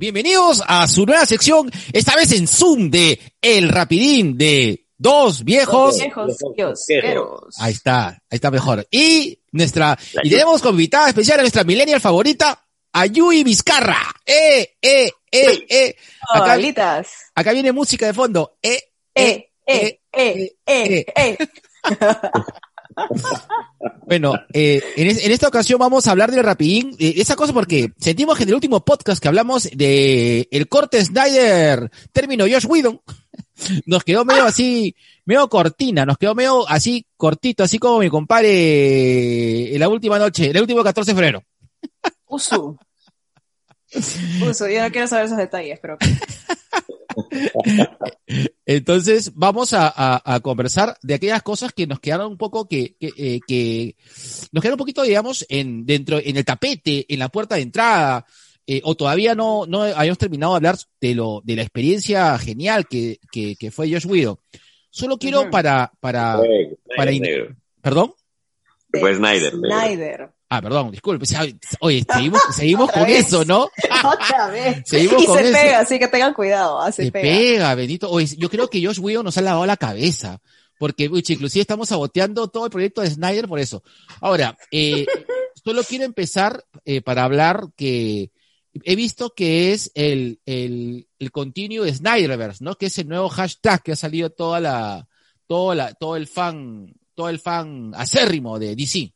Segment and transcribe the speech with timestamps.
[0.00, 5.96] Bienvenidos a su nueva sección, esta vez en Zoom de El Rapidín de Dos Viejos.
[5.98, 7.54] Viejos kiosqueros.
[7.58, 8.86] Ahí está, ahí está mejor.
[8.90, 13.96] Y nuestra, y tenemos como invitada especial a nuestra millennial favorita, a Yui Vizcarra.
[14.26, 15.96] Eh, eh, eh, eh.
[16.34, 16.56] Acá,
[17.34, 18.58] acá viene música de fondo.
[18.62, 18.78] Eh,
[19.14, 21.38] Eh, eh, eh, eh, eh.
[24.06, 27.52] Bueno, eh, en, es- en esta ocasión vamos a hablar del rapidín, eh, esa cosa
[27.52, 32.66] porque sentimos que en el último podcast que hablamos de el corte Snyder, término Josh
[32.66, 33.00] Whedon,
[33.86, 39.74] nos quedó medio así, medio cortina, nos quedó medio así cortito, así como mi compadre
[39.74, 41.44] en la última noche, el último 14 de febrero.
[42.26, 42.78] Usu.
[43.94, 45.98] Usu, yo no quiero saber esos detalles, pero
[48.66, 52.94] Entonces vamos a, a- a conversar de aquellas cosas que nos quedaron un poco que,
[53.00, 53.96] que, eh, que
[54.52, 58.24] nos quedaron un poquito, digamos, en dentro, en el tapete, en la puerta de entrada,
[58.66, 62.86] eh, o todavía no, no habíamos terminado de hablar de lo, de la experiencia genial
[62.88, 64.38] que, que, que fue Josh Whedon.
[64.90, 67.56] Solo quiero para, para, Snyder, para negro.
[67.80, 68.14] perdón.
[68.92, 69.78] Fue Snyder, negro.
[69.80, 70.30] Snyder.
[70.52, 71.24] Ah, perdón, disculpe.
[71.80, 73.26] Oye, seguimos, seguimos con vez.
[73.28, 73.68] eso, ¿no?
[74.04, 74.82] Otra vez.
[74.84, 75.52] Seguimos y con se eso.
[75.52, 76.80] pega, así que tengan cuidado.
[76.80, 77.22] ah, se, Se pega.
[77.22, 78.10] pega, Benito.
[78.10, 80.40] Oye, yo creo que Josh Whedon nos ha lavado la cabeza.
[80.76, 83.84] Porque, uy, inclusive estamos saboteando todo el proyecto de Snyder por eso.
[84.20, 85.06] Ahora, eh,
[85.64, 88.30] solo quiero empezar eh, para hablar que
[88.84, 92.76] he visto que es el, el, el continuo de Snyderverse, ¿no?
[92.76, 95.08] Que es el nuevo hashtag que ha salido toda la,
[95.46, 99.12] toda la, todo el fan, todo el fan acérrimo de DC.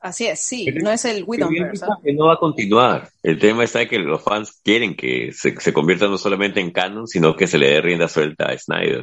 [0.00, 0.66] Así es, sí.
[0.82, 1.86] No es el Widowverse.
[2.14, 3.08] no va a continuar.
[3.22, 7.08] El tema está que los fans quieren que se, se convierta no solamente en canon,
[7.08, 9.02] sino que se le dé rienda suelta a Snyder.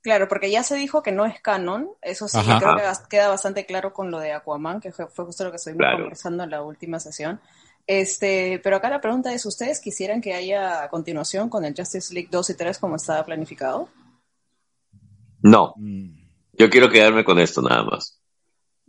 [0.00, 1.88] Claro, porque ya se dijo que no es canon.
[2.00, 2.58] Eso sí, Ajá.
[2.60, 5.50] creo que bas- queda bastante claro con lo de Aquaman, que fue, fue justo lo
[5.50, 5.98] que estuvimos Claro.
[5.98, 7.40] conversando en la última sesión.
[7.86, 12.28] Este, pero acá la pregunta es, ¿ustedes quisieran que haya continuación con el Justice League
[12.30, 13.88] 2 y 3 como estaba planificado?
[15.42, 16.10] No, Mm.
[16.56, 18.20] yo quiero quedarme con esto nada más.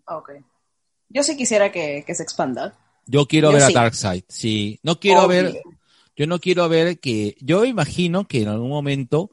[0.05, 0.31] Ok.
[1.09, 2.77] Yo sí quisiera que, que se expanda.
[3.07, 3.73] Yo quiero Yo ver sí.
[3.75, 4.79] a Darkseid, sí.
[4.83, 5.43] No quiero Obvio.
[5.43, 5.61] ver,
[6.15, 9.31] yo no quiero ver que, yo imagino que en algún momento,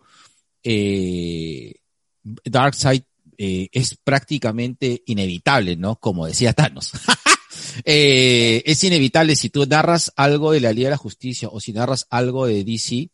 [0.63, 1.75] eh,
[2.23, 3.03] Darkseid
[3.39, 5.97] eh, es prácticamente inevitable, ¿no?
[5.97, 6.93] Como decía Thanos.
[7.85, 11.73] Eh, es inevitable si tú narras algo de la Liga de la Justicia o si
[11.73, 13.11] narras algo de DC,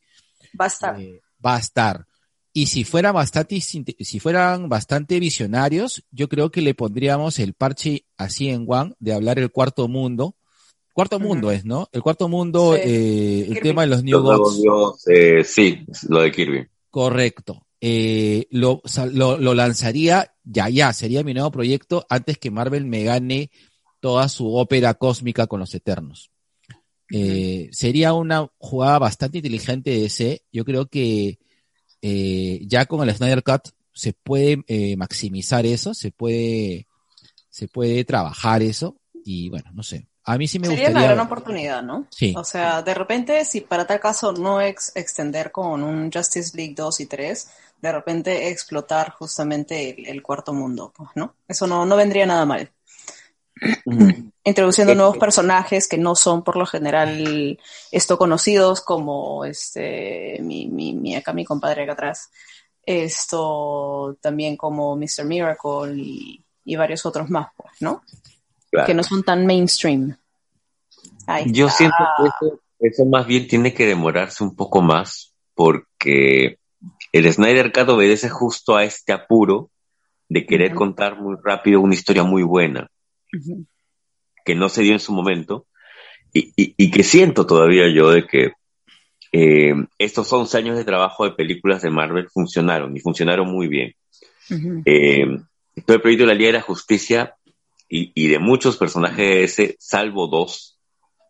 [0.60, 1.00] Va a estar.
[1.00, 2.06] eh, va a estar.
[2.52, 8.06] Y si fueran bastante, si fueran bastante visionarios, yo creo que le pondríamos el parche
[8.16, 10.34] así en One de hablar el cuarto mundo.
[10.94, 11.90] Cuarto mundo es, ¿no?
[11.92, 12.80] El cuarto mundo, Sí.
[12.82, 13.60] eh, el Kirby.
[13.60, 14.62] tema de los New Los nuevos Gods.
[14.62, 16.66] dios, eh, sí, lo de Kirby.
[16.88, 17.66] Correcto.
[17.82, 18.80] Eh, lo,
[19.12, 23.50] lo lanzaría ya, ya, sería mi nuevo proyecto antes que Marvel me gane
[24.06, 26.30] toda su ópera cósmica con los Eternos.
[27.10, 30.44] Eh, sería una jugada bastante inteligente de ese.
[30.52, 31.40] Yo creo que
[32.02, 36.86] eh, ya con el Snyder Cut se puede eh, maximizar eso, se puede,
[37.50, 40.06] se puede trabajar eso y bueno, no sé.
[40.22, 41.14] A mí sí me Sería una gustaría.
[41.16, 42.06] gran oportunidad, ¿no?
[42.12, 42.32] Sí.
[42.36, 46.74] O sea, de repente, si para tal caso no ex extender con un Justice League
[46.76, 47.48] 2 y 3,
[47.82, 51.34] de repente explotar justamente el, el cuarto mundo, pues, ¿no?
[51.48, 52.70] Eso no, no vendría nada mal.
[54.44, 57.58] Introduciendo nuevos personajes que no son por lo general
[57.90, 62.30] esto conocidos como este mi, mi, mi acá mi compadre acá atrás.
[62.84, 65.24] Esto también como Mr.
[65.24, 68.02] Miracle y, y varios otros más, pues, ¿no?
[68.70, 68.86] Claro.
[68.86, 70.16] Que no son tan mainstream.
[71.26, 71.78] Ahí Yo está.
[71.78, 76.58] siento que eso, eso más bien tiene que demorarse un poco más porque
[77.10, 79.70] el Snyder Cut obedece justo a este apuro
[80.28, 82.88] de querer contar muy rápido una historia muy buena
[84.44, 85.66] Que no se dio en su momento
[86.32, 88.52] y, y- y que siento todavía yo de que
[89.32, 93.94] eh, estos 11 años de trabajo de películas de Marvel funcionaron y funcionaron muy bien.
[94.50, 94.82] Ujú.
[94.84, 95.26] Eh,
[95.84, 97.34] todo el proyecto de la Liga de la Justicia
[97.88, 100.78] y, y de muchos personajes de ese, salvo dos,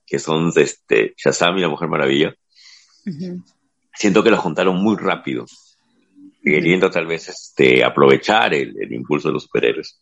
[0.07, 2.35] que son este, Shazam y la Mujer Maravilla,
[3.95, 5.47] siento que los juntaron muy rápido,
[6.43, 10.01] queriendo tal vez este, aprovechar el, el impulso de los superhéroes.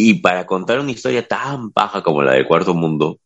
[0.00, 3.18] Y para contar una historia tan baja como la del Cuarto Mundo,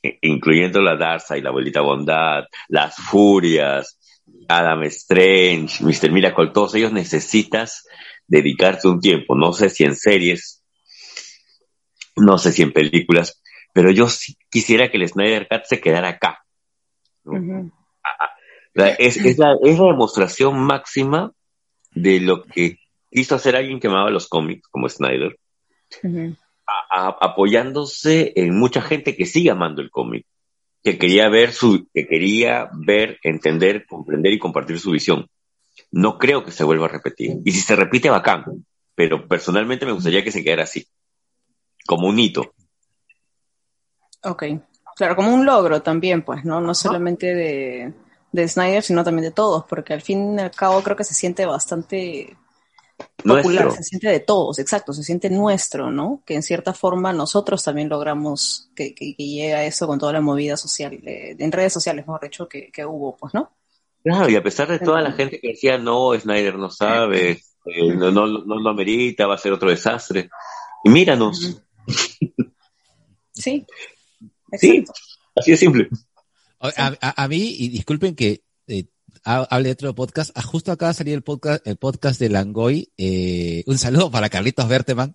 [0.00, 3.98] e- incluyendo la Darza y la Abuelita Bondad, las Furias,
[4.46, 6.12] Adam Strange, Mr.
[6.12, 7.88] Miracle, todos ellos necesitas
[8.28, 9.34] dedicarte un tiempo.
[9.34, 10.62] No sé si en series,
[12.14, 13.42] no sé si en películas,
[13.72, 16.44] pero yo sí quisiera que el Snyder Cut se quedara acá.
[17.24, 17.68] ¿no?
[19.00, 21.32] es, es, la, es la demostración máxima
[21.90, 22.78] de lo que
[23.10, 25.36] quiso hacer alguien que amaba los cómics, como Snyder,
[26.66, 30.26] a- a- apoyándose en mucha gente que sigue amando el cómic,
[30.82, 35.28] que quería ver su, que quería ver, entender, comprender y compartir su visión.
[35.90, 37.36] No creo que se vuelva a repetir.
[37.44, 38.44] Y si se repite, bacán.
[38.94, 40.86] Pero personalmente me gustaría que se quedara así.
[41.86, 42.54] Como un hito.
[44.22, 44.44] Ok.
[44.96, 46.60] Claro, como un logro también, pues, ¿no?
[46.60, 47.92] No solamente de,
[48.32, 51.14] de Snyder, sino también de todos, porque al fin y al cabo creo que se
[51.14, 52.36] siente bastante
[53.26, 53.82] popular, Nuestro.
[53.82, 56.22] se siente de todos, exacto, se siente nuestro, ¿no?
[56.24, 60.12] Que en cierta forma nosotros también logramos que, que, que llegue a eso con toda
[60.12, 63.50] la movida social, eh, en redes sociales, mejor dicho, que, que hubo, pues, ¿no?
[64.02, 67.92] Claro, y a pesar de toda la gente que decía, no, Snyder no sabe, eh,
[67.94, 70.30] no, no, no lo amerita, va a ser otro desastre.
[70.84, 71.60] Y míranos,
[73.32, 73.66] Sí,
[74.52, 74.84] Sí.
[75.34, 75.88] así de simple.
[76.60, 78.42] A, a- a mí, y disculpen que
[79.26, 82.18] eh, ha- hable de otro podcast, ah, justo acaba de salir el podcast, el podcast
[82.20, 82.92] de Langoy.
[82.96, 85.14] eh, un saludo para Carlitos Berteman,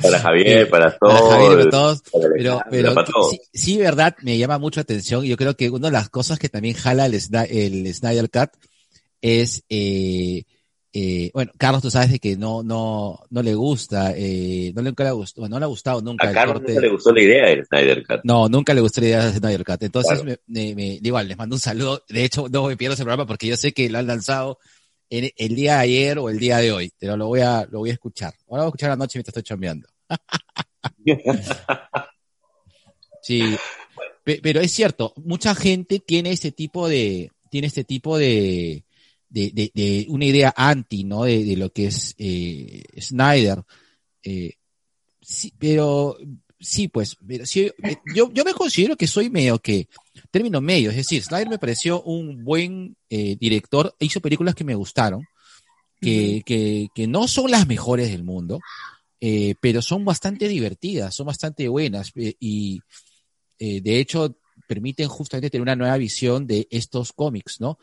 [0.00, 1.30] Para Javier, para para todos.
[1.32, 2.02] Javier y para todos.
[2.12, 3.30] para Pero, pero para todos.
[3.30, 5.24] sí, sí, verdad, me llama mucho atención.
[5.24, 8.50] Yo creo que una de las cosas que también jala el, el Snyder Cut
[9.22, 10.44] es, eh,
[10.92, 14.90] eh, bueno, Carlos, tú sabes de que no, no, no le gusta, eh, no le,
[14.90, 16.72] nunca le gustó, no le ha gustado nunca A el Carlos corte.
[16.72, 18.20] nunca le gustó la idea del Snyder Cut.
[18.24, 19.82] No, nunca le gustó la idea de Snyder Cut.
[19.82, 20.38] Entonces, Claro.
[20.48, 22.02] me, me- igual, les mando un saludo.
[22.08, 24.58] De hecho, no me pierdo ese programa porque yo sé que lo han lanzado
[25.10, 26.92] en, el día de ayer o el día de hoy.
[26.98, 28.34] Pero lo voy a, lo voy a escuchar.
[28.48, 29.88] Ahora voy a escuchar anoche mientras estoy chambeando.
[33.22, 33.42] Sí.
[34.24, 38.84] Pe- Pero es cierto, mucha gente tiene ese tipo de, tiene este tipo de,
[39.30, 41.24] de, de, de una idea anti, ¿no?
[41.24, 43.62] De, de lo que es eh, Snyder.
[44.22, 44.54] Eh,
[45.22, 46.18] sí, pero
[46.58, 49.88] sí, pues, pero sí, eh, yo, yo me considero que soy medio que,
[50.30, 54.74] término medio, es decir, Snyder me pareció un buen eh, director, hizo películas que me
[54.74, 55.24] gustaron,
[56.00, 58.60] que, que, que no son las mejores del mundo,
[59.20, 62.80] eh, pero son bastante divertidas, son bastante buenas eh, y
[63.58, 67.78] de hecho permiten justamente tener una nueva visión de estos cómics, ¿no?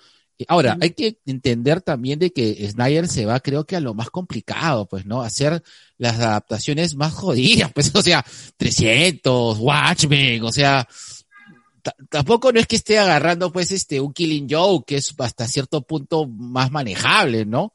[0.48, 4.10] Ahora, hay que entender también de que Snyder se va, creo que a lo más
[4.12, 5.22] complicado, pues, ¿no?
[5.24, 5.64] Hacer
[5.98, 8.24] las adaptaciones más jodidas, pues, o sea,
[8.58, 10.88] 300, Watchmen, o sea,
[11.82, 15.48] ta- tampoco no es que esté agarrando, pues, este, un Killing Joke, que es hasta
[15.48, 17.74] cierto punto más manejable, ¿no?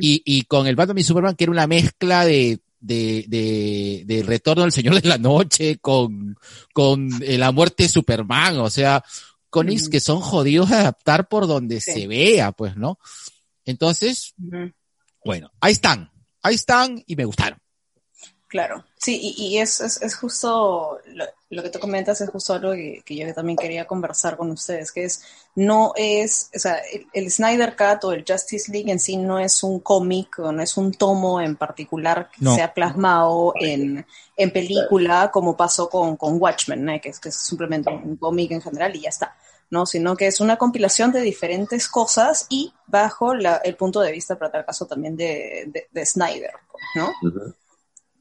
[0.00, 4.22] Y, y con el Batman y Superman, que era una mezcla de, de, de, de
[4.22, 6.36] Retorno al Señor de la Noche con,
[6.72, 9.04] con eh, la muerte de Superman, o sea,
[9.50, 9.90] cómics Ujú.
[9.90, 11.92] que son jodidos de adaptar por donde Sí.
[11.92, 12.98] se vea, pues, ¿no?
[13.64, 14.34] Entonces,
[15.24, 16.10] bueno, ahí están,
[16.42, 17.58] ahí están y me gustaron.
[18.48, 22.54] Claro, sí, y, y es, es, es justo lo, lo que tú comentas, es justo
[22.54, 25.22] algo que, que yo también quería conversar con ustedes, que es,
[25.54, 29.38] no es, o sea, el, el Snyder Cut o el Justice League en sí no
[29.38, 32.54] es un cómic o no es un tomo en particular que No.
[32.54, 34.04] sea plasmado en,
[34.36, 37.00] en película como pasó con, con Watchmen, ¿no?
[37.00, 39.36] que, es, que es simplemente un cómic en general y ya está.
[39.68, 39.84] ¿no?
[39.84, 44.38] sino que es una compilación de diferentes cosas y bajo la- el punto de vista,
[44.38, 47.12] para tal caso, también de, de, de Snyder, pues, ¿no?
[47.28, 47.52] Ujú.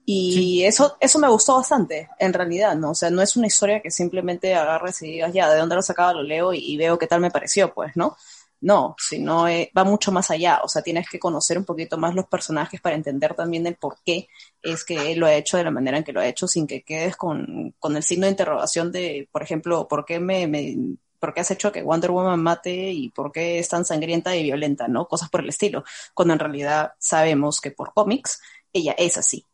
[0.07, 2.91] Y eso, eso me gustó bastante, en realidad, ¿no?
[2.91, 5.81] O sea, no es una historia que simplemente agarres y digas, ya, ¿de dónde lo
[5.81, 6.13] sacaba?
[6.13, 8.15] Lo leo y, y veo qué tal me pareció, pues, ¿no?
[8.61, 12.15] No, sino eh, va mucho más allá, o sea, tienes que conocer un poquito más
[12.15, 14.27] los personajes para entender también el por qué
[14.61, 16.65] es que él lo ha hecho de la manera en que lo ha hecho, sin
[16.65, 20.97] que quedes con, con el signo de interrogación de, por ejemplo, ¿por qué me, me
[21.19, 24.43] por qué has hecho que Wonder Woman mate y por qué es tan sangrienta y
[24.43, 25.07] violenta, ¿no?
[25.07, 25.83] Cosas por el estilo,
[26.13, 28.41] cuando en realidad sabemos que por cómics
[28.73, 29.45] ella es así.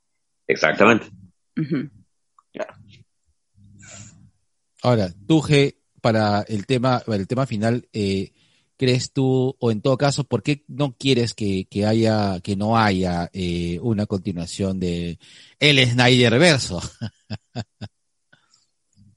[0.48, 1.08] Exactamente.
[2.52, 2.74] Claro.
[4.84, 8.32] Ahora, tú, G, para el tema, el tema final, eh,
[8.78, 12.78] ¿crees tú, o en todo caso, por qué no quieres que, que haya, que no
[12.78, 15.20] haya eh, una continuación de
[15.60, 16.82] el Snyder verso?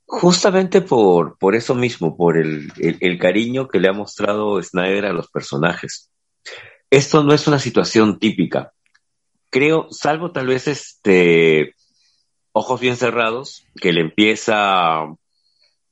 [0.07, 5.07] Justamente por, por eso mismo, por el, el, el cariño que le ha mostrado Snyder
[5.07, 6.11] a los personajes.
[6.90, 8.73] Esto no es una situación típica.
[9.55, 11.77] Creo, salvo tal vez este
[12.51, 15.07] ojos bien cerrados, que le empieza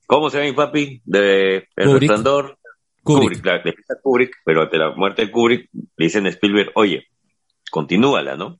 [0.09, 1.01] ¿cómo se llama mi papi?
[1.05, 2.01] De El Kubrick.
[2.01, 2.59] Resplandor.
[3.05, 3.23] Kubrick.
[3.23, 6.73] Kubrick, claro, le empieza Kubrick, pero ante la muerte de Kubrick le dicen a Spielberg,
[6.75, 7.07] oye,
[7.71, 8.59] continúala, ¿no?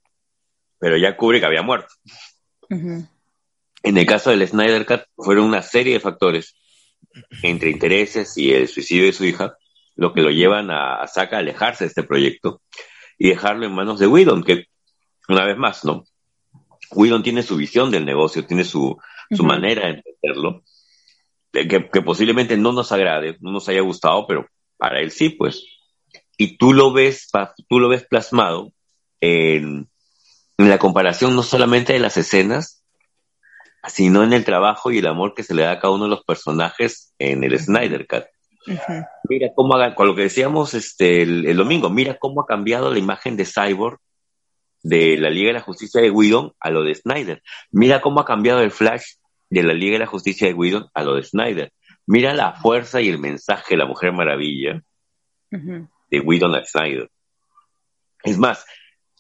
[0.79, 1.93] Pero ya Kubrick había muerto.
[2.71, 3.09] En
[3.83, 6.55] el caso del Snyder Cut fueron una serie de factores,
[7.43, 9.57] entre intereses y el suicidio de su hija,
[9.97, 12.63] lo que lo llevan a, a a alejarse de este proyecto
[13.19, 14.67] y dejarlo en manos de Whedon, que
[15.29, 16.05] una vez más, ¿no?
[16.91, 18.99] Whedon tiene su visión del negocio, tiene su,
[19.31, 20.63] su manera de entenderlo,
[21.53, 25.31] de que, que posiblemente no nos agrade, no nos haya gustado, pero para él sí,
[25.31, 25.65] pues.
[26.37, 27.31] Y tú lo ves,
[27.69, 28.73] tú lo ves plasmado
[29.21, 29.89] en,
[30.59, 32.85] en la comparación no solamente de las escenas,
[33.87, 36.11] sino en el trabajo y el amor que se le da a cada uno de
[36.11, 38.25] los personajes en el Snyder Cut.
[39.29, 42.99] Mira cómo, con lo que decíamos este, el, el domingo, mira cómo ha cambiado la
[42.99, 43.99] imagen de Cyborg
[44.83, 47.43] de la Liga de la Justicia de Whedon a lo de Snyder.
[47.71, 49.03] Mira cómo ha cambiado el Flash
[49.51, 51.73] de la Liga de la Justicia de Whedon a lo de Snyder.
[52.07, 54.83] Mira la fuerza y el mensaje de la Mujer Maravilla
[55.51, 57.09] de Whedon a Snyder.
[58.25, 58.65] Es más,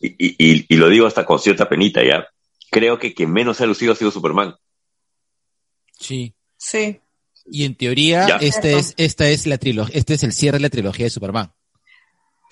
[0.00, 2.26] y, y- y- y lo digo hasta con cierta penita ya,
[2.70, 4.54] creo que quien menos se ha lucido ha sido Superman.
[5.98, 6.34] Sí.
[6.56, 7.00] Sí.
[7.46, 8.36] Y en teoría, Ya.
[8.36, 11.52] esta es, esta es la trilogía, este es el cierre de la trilogía de Superman.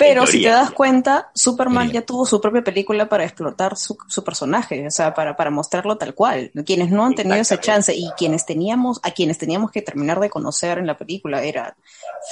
[0.01, 4.25] Pero si te das cuenta, Superman ya tuvo su propia película para explotar su, su
[4.25, 6.51] personaje, o sea, para, para mostrarlo tal cual.
[6.67, 10.31] Quienes no han tenido esa chance y quienes teníamos, a quienes teníamos que terminar de
[10.31, 11.77] conocer en la película era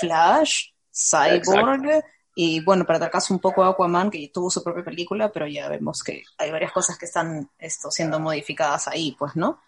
[0.00, 2.02] Flash, Cyborg
[2.34, 5.68] y bueno, para tal caso un poco Aquaman, que tuvo su propia película, pero ya
[5.68, 9.60] vemos que hay varias cosas que están esto, siendo modificadas ahí, pues, ¿no?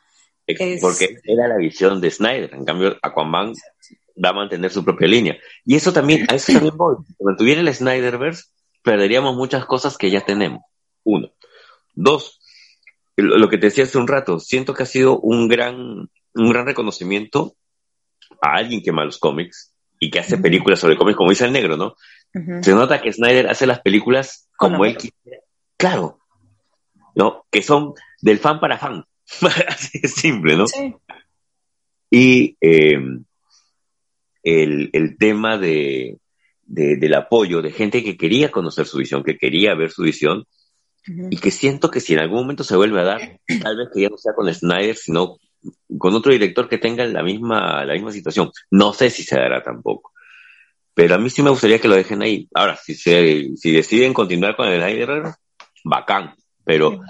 [0.77, 2.55] Es- Porque era la visión de Snyder.
[2.55, 3.55] En cambio, Aquaman
[4.23, 5.39] va a mantener su propia línea.
[5.65, 6.97] Y eso también, a eso también voy.
[7.07, 8.45] Si mantuviera el Snyderverse,
[8.83, 10.63] perderíamos muchas cosas que ya tenemos.
[11.05, 11.31] Uno.
[11.95, 12.41] Dos,
[13.17, 16.67] lo que te decía hace un rato, siento que ha sido un gran, un gran
[16.67, 17.57] reconocimiento
[18.41, 21.53] a alguien que ama los cómics y que hace películas sobre cómics, como dice el
[21.53, 21.97] negro, ¿no?
[22.63, 25.43] Se nota que Snyder hace las películas Con como él quiere.
[25.77, 26.21] Claro.
[27.15, 27.45] ¿No?
[27.51, 29.05] Que son del fan para fan.
[29.69, 30.67] Así de simple, ¿no?
[30.67, 30.95] Sí.
[32.11, 32.99] y eh,
[34.43, 36.19] el, el tema de,
[36.65, 40.45] de- del apoyo de gente que quería conocer su visión, que quería ver su visión,
[41.31, 44.03] y que siento que si en algún momento se vuelve a dar, tal vez que
[44.03, 45.37] ya no sea con Snyder, sino
[45.99, 48.51] con otro director que tenga la misma, la misma situación.
[48.71, 50.13] No sé si se dará tampoco.
[50.95, 52.49] Pero a mí sí me gustaría que lo dejen ahí.
[52.55, 55.23] Ahora, si, se, si deciden continuar con el Snyder,
[55.85, 56.35] bacán.
[56.65, 57.01] Pero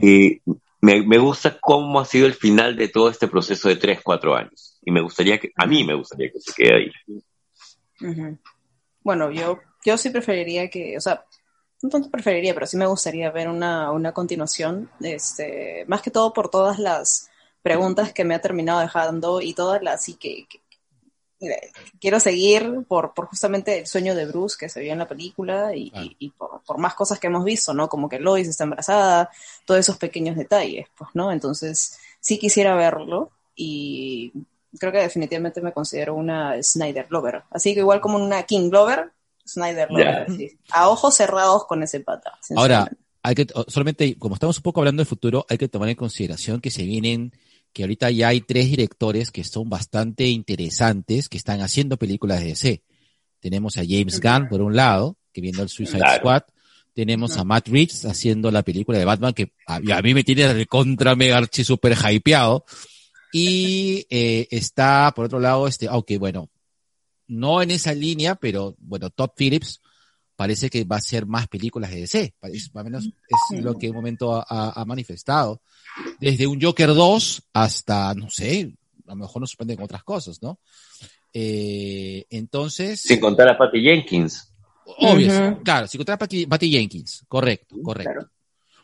[0.00, 0.40] y
[0.80, 4.36] me, me gusta cómo ha sido el final de todo este proceso de 3, 4
[4.36, 4.77] años.
[4.88, 6.90] Y me gustaría que, a mí me gustaría que se quede ahí.
[9.02, 11.26] Bueno, yo, yo sí preferiría que, o sea,
[11.82, 16.32] no tanto preferiría, pero sí me gustaría ver una, una continuación, este, más que todo
[16.32, 17.28] por todas las
[17.60, 20.46] preguntas que me ha terminado dejando y todas las sí que,
[22.00, 25.76] quiero seguir por, por justamente el sueño de Bruce que se vio en la película
[25.76, 27.90] y, y- y por, por más cosas que hemos visto, ¿no?
[27.90, 29.28] Como que Lois está embarazada,
[29.66, 31.30] todos esos pequeños detalles, pues, ¿no?
[31.30, 34.32] Entonces, sí quisiera verlo y
[34.78, 37.42] creo que definitivamente me considero una Snyder Lover.
[37.50, 39.10] Así que igual como una King Lover,
[39.46, 40.26] Snyder Lover.
[40.36, 40.58] Sí.
[40.70, 42.38] A ojos cerrados con ese pata.
[42.56, 42.90] Ahora,
[43.22, 46.60] hay que, solamente, como estamos un poco hablando del futuro, hay que tomar en consideración
[46.60, 47.32] que se vienen,
[47.72, 52.46] que ahorita ya hay tres directores que son bastante interesantes, que están haciendo películas de
[52.46, 52.82] DC.
[53.40, 56.18] Tenemos a James Gunn, por un lado, que viene el Suicide Claro.
[56.18, 56.42] Squad.
[56.94, 60.52] Tenemos a Matt Reeves haciendo la película de Batman, que a, a mí me tiene
[60.52, 62.64] de contra mega archi super hypeado.
[63.32, 66.48] Y eh, está, por otro lado, este, aunque bueno,
[67.26, 69.80] no en esa línea, pero bueno, Todd Phillips
[70.34, 72.34] parece que va a ser más películas de DC.
[72.38, 75.60] Parece, al menos es lo que en un momento ha, manifestado.
[76.20, 78.72] Desde un Joker 2 hasta, no sé,
[79.06, 80.60] a lo mejor nos sorprenden con otras cosas, ¿no?
[81.32, 84.52] Eh, entonces, Sin contar a Patty Jenkins.
[84.98, 88.12] obvio, claro, sin contar a Patty, Patty Jenkins, correcto, correcto.
[88.12, 88.30] Claro.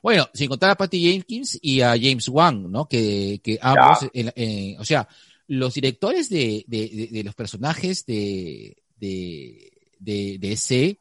[0.04, 2.87] Bueno, sin contar a Patty Jenkins y a James Wan, ¿no?
[2.87, 5.08] Que, que ambos, en- en- o sea,
[5.49, 10.99] los directores de, de, de- de los personajes de, de, de, de ese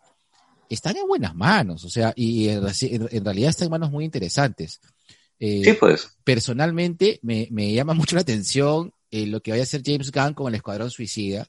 [0.69, 4.79] están en buenas manos, o sea, y en realidad están en manos muy interesantes.
[5.37, 6.07] Eh, Sí, pues.
[6.23, 10.33] personalmente me, me llama mucho la atención eh, lo que vaya a hacer James Gunn
[10.33, 11.45] con el Escuadrón Suicida.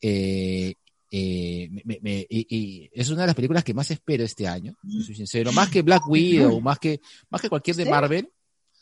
[0.00, 0.74] Eh,
[1.14, 4.48] eh, me- me- me- y, y es una de las películas que más espero este
[4.48, 5.52] año, soy sincero.
[5.52, 7.90] Más que Black Widow, más que, más que cualquier de ¿Sí?
[7.90, 8.28] Marvel,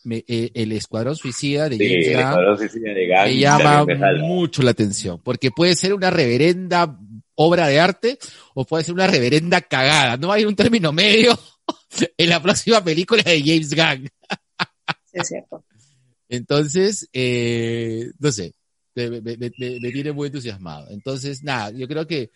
[0.05, 3.37] me- eh, el Escuadrón Suicida de Sí, James el Gunn Escuadrón Suicida de Gunn me
[3.37, 3.87] llama
[4.21, 6.97] mucho la atención, porque puede ser una reverenda
[7.35, 8.19] obra de arte
[8.55, 10.17] o puede ser una reverenda cagada.
[10.17, 11.37] No hay un término medio
[12.17, 14.09] en la próxima película de James Gunn.
[15.07, 15.65] Sí, es cierto.
[16.29, 18.55] Entonces, eh, no sé,
[18.95, 20.89] me, me- me- me- me tiene muy entusiasmado.
[20.91, 22.31] Entonces, nada, yo creo que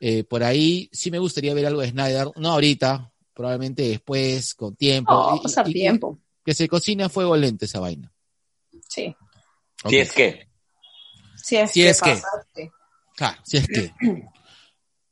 [0.00, 4.74] eh, por ahí sí me gustaría ver algo de Snyder, no ahorita, probablemente después, con
[4.76, 5.12] tiempo.
[5.12, 6.18] No, pasar y- y tiempo.
[6.44, 8.10] Que se cocine a fuego lento esa vaina.
[8.88, 9.14] Sí.
[9.88, 10.48] Si es que.
[11.42, 12.20] Sí, es Si que es que.
[13.44, 13.92] si es que.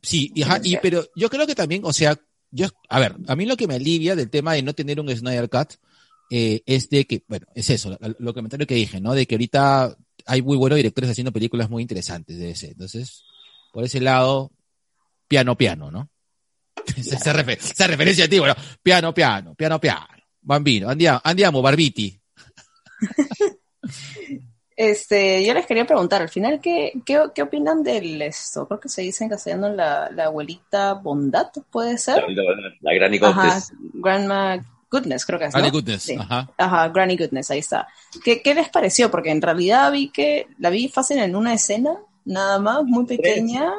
[0.01, 2.17] Sí, y, ajá, y- pero yo creo que también, o sea,
[2.53, 5.09] yo, a ver, a mí lo que me alivia del tema de no tener un
[5.15, 5.75] Snyder Cut
[6.31, 9.13] eh, es de que, bueno, es eso, lo, lo comentario que dije, ¿no?
[9.13, 9.97] De que ahorita
[10.29, 12.69] hay muy buenos directores haciendo películas muy interesantes de ese.
[12.69, 13.25] Entonces,
[13.73, 14.53] por ese lado,
[15.27, 16.09] piano, piano, ¿no?
[16.97, 20.07] esa, esa refer- esa referencia a ti, bueno, piano, piano, piano, piano.
[20.41, 22.21] Bambino, andiamo, andiamo, Barbiti.
[24.81, 28.69] Este, yo les quería preguntar, al final, ¿qué, qué, qué opinan del esto?
[28.69, 32.23] Creo que se dice en castellano la, la abuelita bondad, ¿puede ser?
[32.29, 33.61] La, la gran Ajá.
[33.95, 35.61] Grandma Goodness, creo que es, ¿no?
[35.61, 36.17] Granny Goodness, Sí.
[36.19, 36.51] ajá.
[36.57, 37.89] Ajá, Granny Goodness, ahí está.
[38.25, 39.11] ¿Qué, qué les pareció?
[39.11, 43.73] Porque en realidad vi que la vi fácil en una escena, nada más, muy pequeña.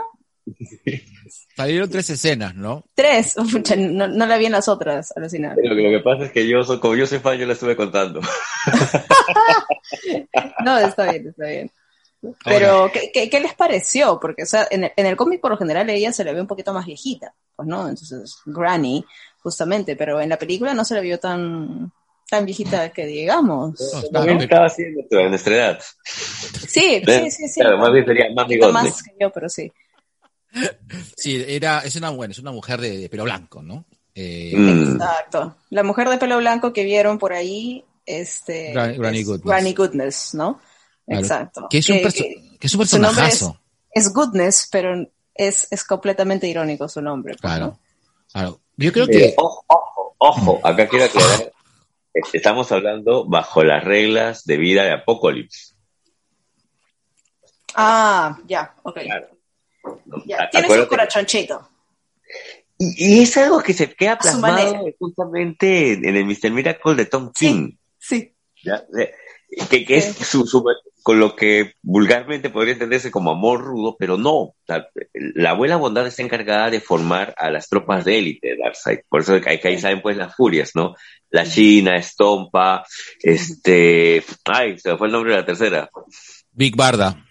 [1.55, 2.83] Salieron tres escenas, ¿no?
[2.95, 5.55] Tres, Pucha, no, no la vi en las otras, alucinar.
[5.61, 7.53] Lo que, lo que pasa es que yo, soy, como yo soy fan, yo la
[7.53, 8.21] estuve contando.
[10.63, 11.71] No, está bien, está bien.
[12.43, 14.19] Pero, ¿qué, qué, qué les pareció?
[14.19, 16.41] Porque, o sea, en el, en el cómic por lo general ella se le ve
[16.41, 17.87] un poquito más viejita, pues, ¿no?
[17.87, 19.05] Entonces, Granny,
[19.41, 21.91] justamente, pero en la película no se le vio tan,
[22.29, 23.79] tan viejita que digamos.
[23.93, 25.79] No, También estaba haciendo en nuestra edad.
[26.67, 27.59] Sí, sí, sí, sí.
[27.59, 28.73] Claro, más bien sería más bigote.
[28.73, 29.71] más que yo, pero sí.
[31.15, 33.85] Sí, era, es una, bueno, es una mujer de, de pelo blanco, ¿no?
[34.15, 34.93] Eh, Mm.
[34.93, 35.55] Exacto.
[35.69, 39.45] La mujer de pelo blanco que vieron por ahí, este, Gran- Granny es Goodness.
[39.45, 40.59] Granny Goodness, ¿no?
[41.05, 41.21] Claro.
[41.21, 41.67] Exacto.
[41.69, 43.61] que es un, Que- perso- que que es un su nombre es, personajazo.
[43.91, 47.33] es Goodness, pero es, es completamente irónico su nombre.
[47.33, 47.65] pues, Claro.
[47.67, 47.79] ¿no?
[48.31, 48.59] Claro.
[48.81, 51.51] Yo creo Eh, que, ojo, ojo, ojo, acá quiero aclarar,
[52.31, 55.75] estamos hablando bajo las reglas de vida de Apocalipsis.
[57.75, 58.99] Ah, ya, ok.
[59.01, 59.27] Claro.
[60.25, 61.69] Ya, Tiene su corachoncito.
[62.77, 66.51] Y, y es algo que se queda plasmado justamente en el Mr.
[66.51, 67.47] Miracle de Tom Sí.
[67.47, 67.71] King.
[67.97, 68.33] Sí.
[68.63, 68.83] ¿ya?
[68.97, 69.13] Eh,
[69.69, 70.63] Que, que es su, su-
[71.09, 74.53] con lo que vulgarmente podría entenderse como amor rudo, pero no.
[74.67, 74.87] Sea,
[75.33, 78.99] la abuela bondad está encargada de formar a las tropas de élite de Darkseid.
[79.09, 80.93] Por eso que ahí, que ahí salen pues las furias, ¿no?
[81.31, 82.85] La China, Estompa,
[83.23, 84.23] este...
[84.45, 85.89] Ay, se me fue el nombre de la tercera.
[86.51, 87.25] Big Barda.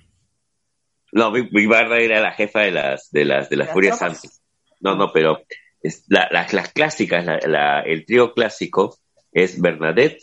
[1.12, 3.96] No, Big, Big Barda era la jefa de las, de las, de las Las furias
[3.96, 4.20] tropas.
[4.22, 4.42] santas.
[4.81, 5.40] No, no, pero
[5.83, 8.98] es la- las, las clásicas, la- la- el trío clásico
[9.31, 10.18] es Bernadette,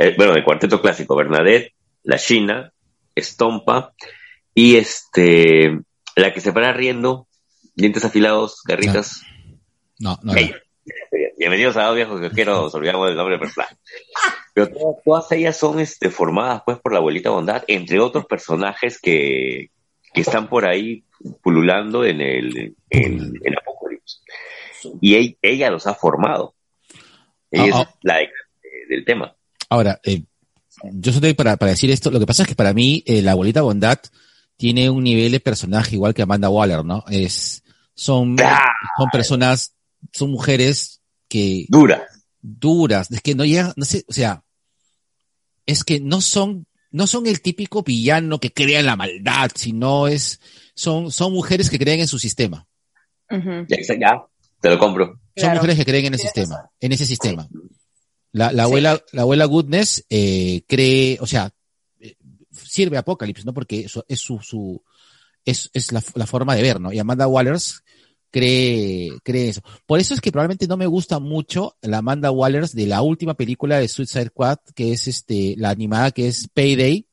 [0.00, 2.72] eh, bueno, el cuarteto clásico, Bernadette, la China,
[3.18, 3.94] Estompa
[4.54, 5.80] y este,
[6.16, 7.28] la que se para riendo,
[7.74, 9.22] dientes afilados, garritas.
[9.98, 10.38] No, no, no.
[10.38, 10.56] Ella.
[11.38, 13.76] Bienvenidos a Viejos que quiero, nos olvidamos del nombre del personaje.
[14.54, 19.00] Pero todas, todas ellas son este, formadas pues por la abuelita bondad, entre otros personajes
[19.00, 19.70] que,
[20.12, 21.04] que están por ahí
[21.42, 24.20] pululando en el en, en Apocalipsis.
[25.00, 26.54] Y ella, ella los ha formado.
[27.50, 29.36] Ella Ah, es la ex, eh, del tema.
[29.68, 30.22] Ahora, eh,
[30.92, 33.32] yo soy para, para decir esto, lo que pasa es que para mí eh, la
[33.32, 33.98] abuelita Bondad
[34.56, 37.04] tiene un nivel de personaje igual que Amanda Waller, ¿no?
[37.08, 37.62] Es,
[37.94, 39.74] son, son personas,
[40.12, 42.06] son mujeres que Dura.
[42.40, 44.42] duras, es que no llegan, no sé, o sea,
[45.66, 50.08] es que no son, no son el típico villano que crea en la maldad, sino
[50.08, 50.40] es,
[50.74, 52.66] son, son mujeres que creen en su sistema.
[53.30, 53.66] Ujú.
[53.68, 54.22] Ya, ya,
[54.60, 55.06] te lo compro.
[55.06, 55.56] Son Claro.
[55.56, 57.46] mujeres que creen en el sistema, en ese sistema.
[58.32, 58.68] La, la Sí.
[58.68, 61.50] abuela, la abuela Goodness eh, cree, o sea,
[62.00, 62.16] eh,
[62.52, 63.54] sirve a Apocalypse, ¿no?
[63.54, 64.82] Porque eso es su, su
[65.44, 66.92] es, es la, la forma de ver, ¿no?
[66.92, 67.82] Y Amanda Wallers
[68.30, 69.62] cree, cree eso.
[69.86, 73.34] Por eso es que probablemente no me gusta mucho la Amanda Wallers de la última
[73.34, 77.06] película de Suicide Squad, que es este, la animada que es Payday,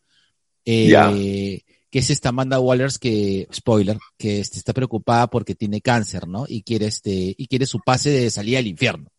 [0.66, 6.28] eh, que es esta Amanda Wallers que, spoiler, que este, está preocupada porque tiene cáncer,
[6.28, 6.46] ¿no?
[6.50, 9.10] Y quiere este, y quiere su pase de salida al infierno.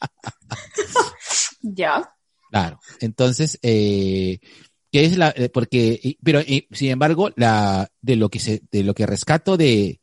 [1.62, 2.10] Ya.
[2.50, 2.80] Claro.
[3.00, 4.38] Entonces, eh,
[4.90, 6.40] que es la, eh, porque, pero
[6.72, 10.00] sin embargo, la, de lo que se, de lo que rescato de,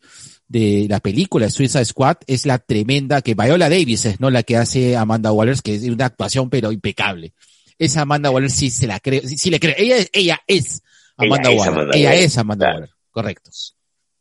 [0.47, 4.29] de la película Suicide Squad es la tremenda que Viola Davis es, ¿no?
[4.29, 7.33] La que hace Amanda Waller, que es una actuación pero impecable.
[7.77, 9.75] Esa Amanda Waller sí se la creo, sí, sí le creo.
[9.77, 10.81] Ella es, ella es
[11.17, 11.73] Amanda Ella es Waller.
[11.73, 12.79] Amanda ella Waller, es Amanda claro.
[12.79, 12.95] Waller.
[13.11, 13.51] Correcto.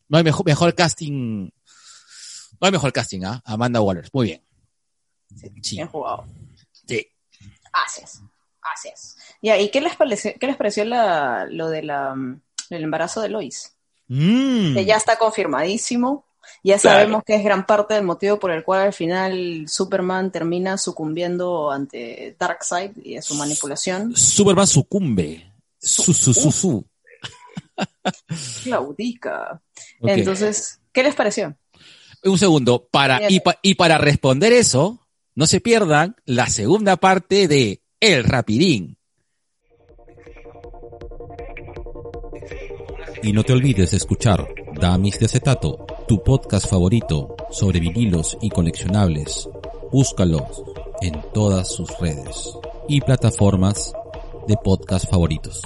[0.08, 1.44] No hay mejor, mejor casting,
[2.60, 3.42] no hay mejor casting, ¿ah?
[3.44, 4.08] Amanda Waller.
[4.12, 4.45] Muy bien.
[5.34, 5.76] Sí.
[5.76, 6.24] Bien jugado.
[6.86, 7.06] Sí.
[7.72, 8.22] Gracias.
[8.62, 9.16] Gracias.
[9.42, 13.28] Ya, ¿y qué les pareció, qué les pareció la, lo de la, mm, embarazo de
[13.28, 13.74] Lois?
[14.08, 14.74] Mm.
[14.74, 16.24] Que ya está confirmadísimo.
[16.62, 16.98] Ya Claro.
[17.00, 21.70] sabemos que es gran parte del motivo por el cual al final Superman termina sucumbiendo
[21.70, 24.16] ante Darkseid y a su manipulación.
[24.16, 25.52] Superman sucumbe.
[25.78, 26.84] Su, su, su, su.
[28.64, 29.60] Claudica.
[30.00, 31.56] Entonces, ¿qué les pareció?
[32.24, 32.88] Un segundo.
[32.90, 35.05] Para, y, pa- y para responder eso,
[35.37, 38.96] no se pierdan la segunda parte de El Rapidín.
[43.22, 44.49] Y no te olvides de escuchar
[44.81, 49.49] Damis de Acetato, tu podcast favorito sobre vinilos y coleccionables.
[49.92, 50.64] Búscalos
[51.03, 52.57] en todas sus redes
[52.88, 53.92] y plataformas
[54.49, 55.62] de podcast favoritos.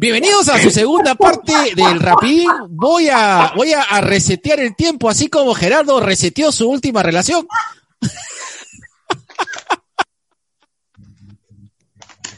[0.00, 2.48] Bienvenidos a su segunda parte del Rapidín.
[2.70, 7.46] Voy a, voy a resetear el tiempo, así como Gerardo reseteó su última relación.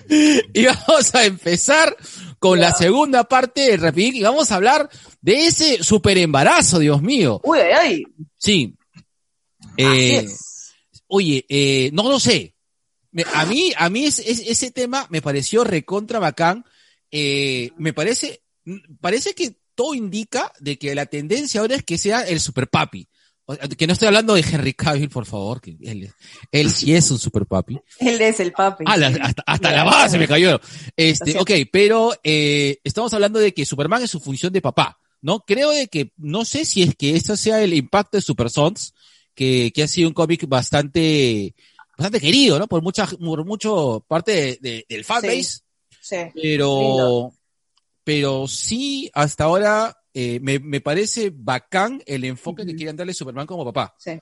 [0.09, 1.97] y vamos a empezar
[2.39, 7.01] con la segunda parte del Rapidín y vamos a hablar de ese super embarazo, Dios
[7.01, 7.41] mío.
[7.45, 8.03] Uy, ay, ay.
[8.37, 8.75] Sí.
[9.77, 10.27] Eh,
[11.07, 12.55] oye, eh, no lo sé.
[13.35, 16.65] A mí, a mí es- es- ese tema me pareció recontra bacán.
[17.13, 18.43] Eh, me parece,
[19.01, 23.07] parece que todo indica de que la tendencia ahora es que sea el super papi.
[23.45, 26.11] O sea, Que no estoy hablando de Henry Cavill, por favor, que él,
[26.53, 27.79] él sí es un super papi.
[28.01, 28.85] Él es el papi.
[28.87, 30.61] Ah, la- hasta, hasta la base me cayó.
[30.97, 35.41] Este, ok, pero eh, estamos hablando de que Superman es su función de papá, ¿no?
[35.41, 38.95] Creo de que, no sé si es que esto sea el impacto de Super Sons,
[39.35, 41.55] que, que ha sido un cómic bastante,
[41.99, 42.69] bastante querido, ¿no?
[42.69, 45.59] Por mucha, por mucho parte de- de- del fanbase, Sí.
[46.11, 47.33] Pero, lindo.
[48.05, 53.47] pero sí, hasta ahora, eh, me, me parece bacán el enfoque que quieren darle Superman
[53.47, 53.95] como papá.
[53.99, 54.19] Sí.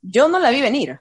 [0.00, 1.00] Yo no la vi venir.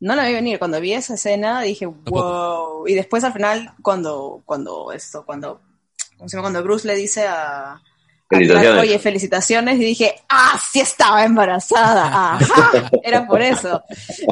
[0.00, 0.58] No la vi venir.
[0.58, 2.22] Cuando vi esa escena dije, Tampoco.
[2.22, 2.88] wow.
[2.88, 5.60] Y después al final, cuando, cuando esto, cuando,
[6.16, 6.44] ¿cómo se llama?
[6.44, 7.80] Cuando Bruce le dice a,
[8.28, 8.82] Felicitaciones.
[8.82, 12.34] Oye, felicitaciones, y dije, ah, sí estaba embarazada.
[12.34, 12.90] Ajá.
[13.02, 13.82] Era por eso.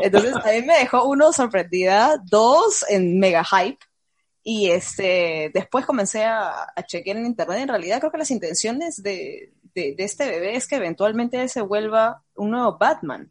[0.02, 3.78] Entonces, a mí me dejó uno sorprendida, dos en mega hype.
[4.48, 7.58] Y este, después comencé a, a chequear en internet.
[7.62, 11.48] En realidad, creo que las intenciones de, de, de este bebé es que eventualmente él
[11.50, 13.28] se vuelva un nuevo Batman.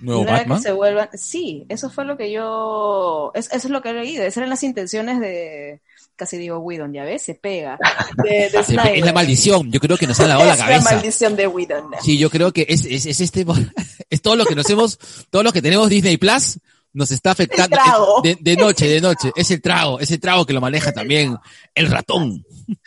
[0.00, 0.58] Nuevo Batman.
[0.58, 3.92] que se vuelvan, sí, eso fue lo que yo, es- eso es lo que he
[3.92, 5.82] leído, esas eran las intenciones de,
[6.16, 7.78] casi digo Whedon, ya ves, se pega,
[8.24, 8.94] de, Snyder.
[8.96, 10.94] Es la maldición, yo creo que nos han lavado la Es la cabeza.
[10.94, 11.90] maldición de Whedon.
[12.02, 13.44] Sí, yo creo que es, es, es este,
[14.10, 16.58] es todo lo que nos hemos, todo lo que tenemos Disney Plus,
[16.92, 18.20] nos está afectando El trago.
[18.22, 19.30] de, de noche, de noche.
[19.36, 21.36] Es el trago, es el trago que lo maneja también
[21.74, 22.44] el ratón.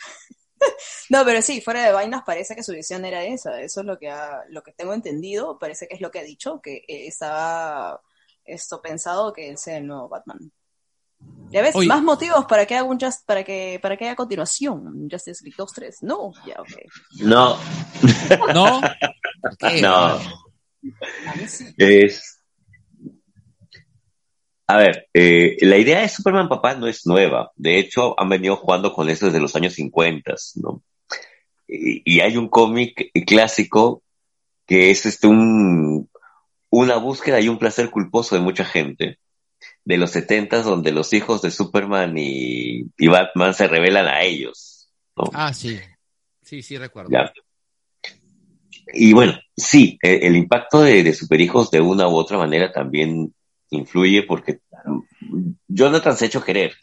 [1.10, 3.98] No, pero sí, fuera de vainas parece que su visión era esa, eso es lo
[3.98, 8.00] que ha- lo que tengo entendido, parece que es lo que ha dicho, que estaba
[8.46, 10.50] esto pensado que él sea el nuevo Batman.
[11.50, 11.86] Ya ves, Oye.
[11.88, 15.54] más motivos para que haga un just, para que, para que haya continuación, Justice League
[15.58, 15.96] 2, 3.
[16.02, 16.72] No, ya, ok.
[17.20, 17.58] No,
[18.54, 18.80] ¿No?
[19.58, 19.82] ¿Qué?
[19.82, 19.96] no.
[19.96, 21.74] A mí sí.
[21.76, 22.33] Es.
[24.66, 27.52] A ver, eh, la idea de Superman Papá no es nueva.
[27.56, 30.82] De hecho, han venido jugando con eso desde los años 50, ¿no?
[31.68, 34.02] Y, y hay un cómic clásico
[34.66, 36.08] que es este un,
[36.70, 39.18] una búsqueda y un placer culposo de mucha gente
[39.84, 44.88] de los 70 donde los hijos de Superman y, y Batman se revelan a ellos.
[45.16, 45.24] ¿no?
[45.32, 45.78] Ah, sí.
[46.42, 47.10] Sí, sí, recuerdo.
[47.10, 47.32] Ya.
[48.92, 53.34] Y bueno, sí, e- el, impacto de, de superhijos de una u otra manera también
[53.70, 54.60] influye porque
[55.68, 56.74] Jonathan se ha hecho querer.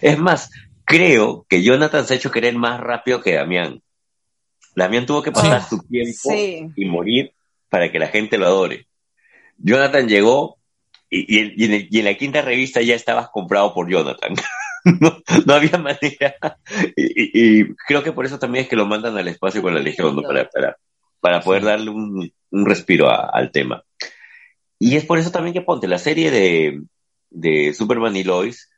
[0.00, 0.50] Es más,
[0.84, 3.82] creo que Jonathan se ha hecho querer más rápido que Damián.
[4.74, 5.68] Damián tuvo que pasar Sí.
[5.70, 6.68] su tiempo Sí.
[6.76, 7.32] y morir
[7.68, 8.86] para que la gente lo adore.
[9.58, 10.58] Jonathan llegó
[11.10, 13.88] y, y en, y en el- y en la quinta revista ya estabas comprado por
[13.90, 14.34] Jonathan.
[15.00, 16.36] no, no había manera.
[16.96, 19.74] Y, y- y creo que por eso también es que lo mandan al espacio con
[19.74, 20.22] la Legión, ¿no?
[20.22, 20.76] para, para,
[21.20, 23.82] para poder darle un, un respiro a- al tema.
[24.78, 26.82] Y es por eso también que ponte la serie de,
[27.30, 28.70] de Superman y Lois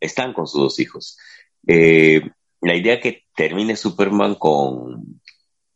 [0.00, 1.18] están con sus dos hijos.
[1.66, 2.22] Eh,
[2.62, 5.20] la idea que termine Superman con,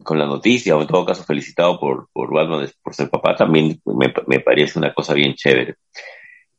[0.02, 3.80] con la noticia, o en todo caso felicitado por, por Batman por ser papá, también
[3.84, 5.76] me, me parece una cosa bien chévere.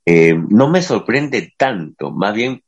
[0.05, 2.63] Eh, no me sorprende tanto, más bien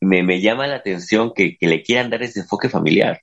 [0.00, 3.20] me, me llama la atención que, que le quieran dar ese enfoque familiar.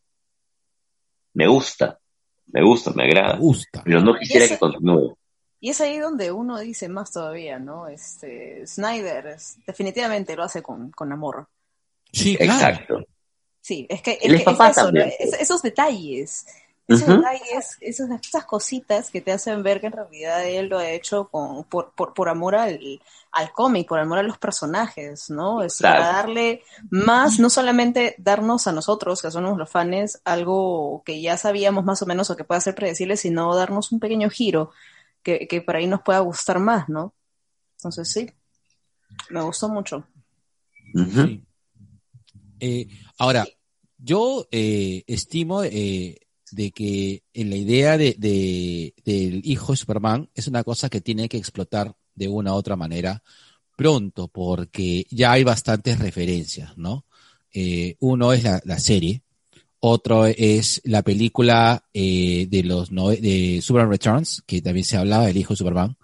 [1.34, 2.00] Me gusta,
[2.48, 3.82] me gusta, me Me agrada, gusta.
[3.84, 5.18] pero no quisiera que continúe.
[5.64, 7.88] Y es ahí donde uno dice más todavía, ¿no?
[7.88, 11.48] Este, Snyder es- definitivamente lo hace con, con amor.
[12.12, 12.54] Sí, claro.
[12.54, 13.06] Exacto.
[13.62, 15.00] Sí, es que, es, que papá es eso, ¿no?
[15.40, 16.46] esos detalles,
[16.86, 20.90] esos detalles, esas, esas cositas que te hacen ver que en realidad él lo ha
[20.90, 25.64] hecho con, por, por, por amor al, al cómic, por amor a los personajes, ¿no?
[25.64, 31.22] Es para darle más, no solamente darnos a nosotros, que somos los fans, algo que
[31.22, 34.72] ya sabíamos más o menos o que pueda ser predecible, sino darnos un pequeño giro
[35.24, 37.14] que, que por ahí nos pueda gustar más, ¿no?
[37.78, 38.30] Entonces sí,
[39.30, 40.08] me gustó mucho.
[41.28, 41.44] Sí.
[42.60, 43.46] Eh, ahora,
[43.98, 46.20] yo eh, estimo eh,
[46.52, 51.02] de que en la idea de, de- del hijo de Superman es una cosa que
[51.02, 53.24] tiene que explotar de una u otra manera
[53.76, 57.06] pronto, porque ya hay bastantes referencias, ¿no?
[57.52, 59.23] Eh, uno es la, la serie,
[59.86, 65.26] otro es la película eh, de los nove- de Superman Returns, que también se hablaba
[65.26, 65.98] del hijo de Superman,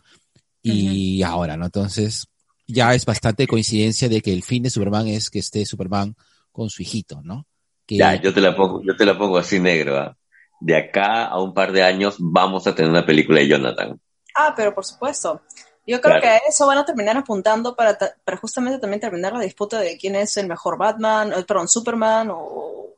[0.62, 1.66] y ahora, ¿no?
[1.66, 2.28] Entonces,
[2.68, 6.16] ya es bastante coincidencia de que el fin de Superman es que esté Superman
[6.52, 7.46] con su hijito, ¿no?
[7.86, 9.98] Que, Ya, yo te la pongo, yo te la pongo así negro.
[9.98, 10.18] ¿ah?
[10.60, 14.00] De acá a un par de años vamos a tener una película de Jonathan.
[14.36, 15.42] Ah, pero por supuesto.
[15.88, 16.22] Yo creo Claro.
[16.22, 19.80] que a eso van a terminar apuntando para, ta- para justamente también terminar la disputa
[19.80, 22.89] de quién es el mejor Batman, eh, perdón, Superman, o,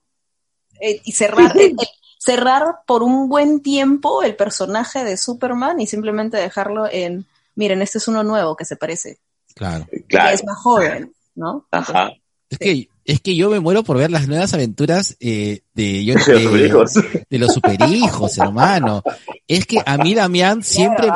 [0.82, 1.78] eh, y cerrar, el- el-
[2.18, 7.98] cerrar por un buen tiempo el personaje de Superman y simplemente dejarlo en, miren, este
[7.98, 9.18] es uno nuevo que se parece,
[9.56, 9.88] claro.
[9.92, 10.30] que Claro.
[10.36, 11.66] es más joven, ¿no?
[11.72, 12.12] Ajá.
[12.50, 16.14] Es que, es que yo me muero por ver las nuevas aventuras eh, de, yo-
[16.18, 16.94] Los de- superhijos.
[17.30, 19.04] de los superhijos, hermano.
[19.48, 21.08] Es que a mí Damián siempre,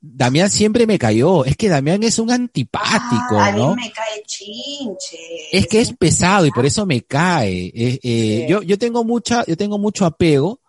[0.00, 1.44] Damián siempre me cayó.
[1.44, 3.74] Es que Damián es un antipático, Ah, a ¿no?
[3.74, 5.18] mí me cae chinche.
[5.52, 7.66] Es que es pesado y por eso me cae.
[7.74, 8.46] Eh, eh, Sí.
[8.48, 10.60] yo, yo tengo mucha, yo tengo mucho apego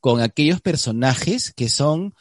[0.00, 2.14] con aquellos personajes que son,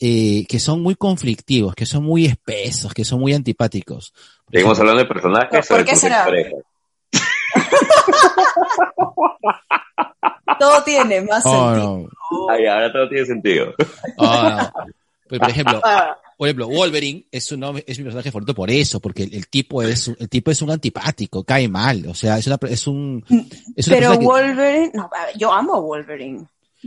[0.00, 4.12] eh, que son muy conflictivos, que son muy espesos, que son muy antipáticos.
[4.46, 5.66] Por Seguimos hablando de personajes.
[5.66, 6.26] ¿Por o de qué será?
[10.58, 12.08] Todo tiene más Oh, sentido.
[12.30, 12.50] no.
[12.50, 13.74] Ay, ahora todo tiene sentido.
[14.18, 14.72] Oh, no.
[15.28, 18.70] Pero, por ejemplo, Ah, por ejemplo, Wolverine es un nombre- es mi personaje favorito por
[18.70, 22.14] eso, porque el, el tipo es un- el tipo es un antipático, cae mal, o
[22.14, 23.24] sea, es una es un
[23.76, 26.46] es una pero que- Wolverine, no, yo amo a Wolverine.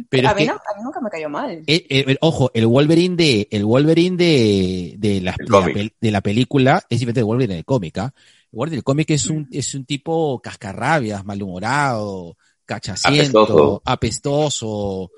[0.10, 1.52] pero a, mí que- no- a mí nunca me cayó mal.
[1.67, 6.21] eh, eh, ojo, el Wolverine de el Wolverine de de la, El de la, de
[6.21, 8.13] película es diferente del Wolverine del cómic, ¿ah?
[8.58, 13.82] El Wolverine del cómic es un es un tipo cascarrabias, malhumorado, cachaciento, Apestoso.
[13.86, 15.12] apestoso,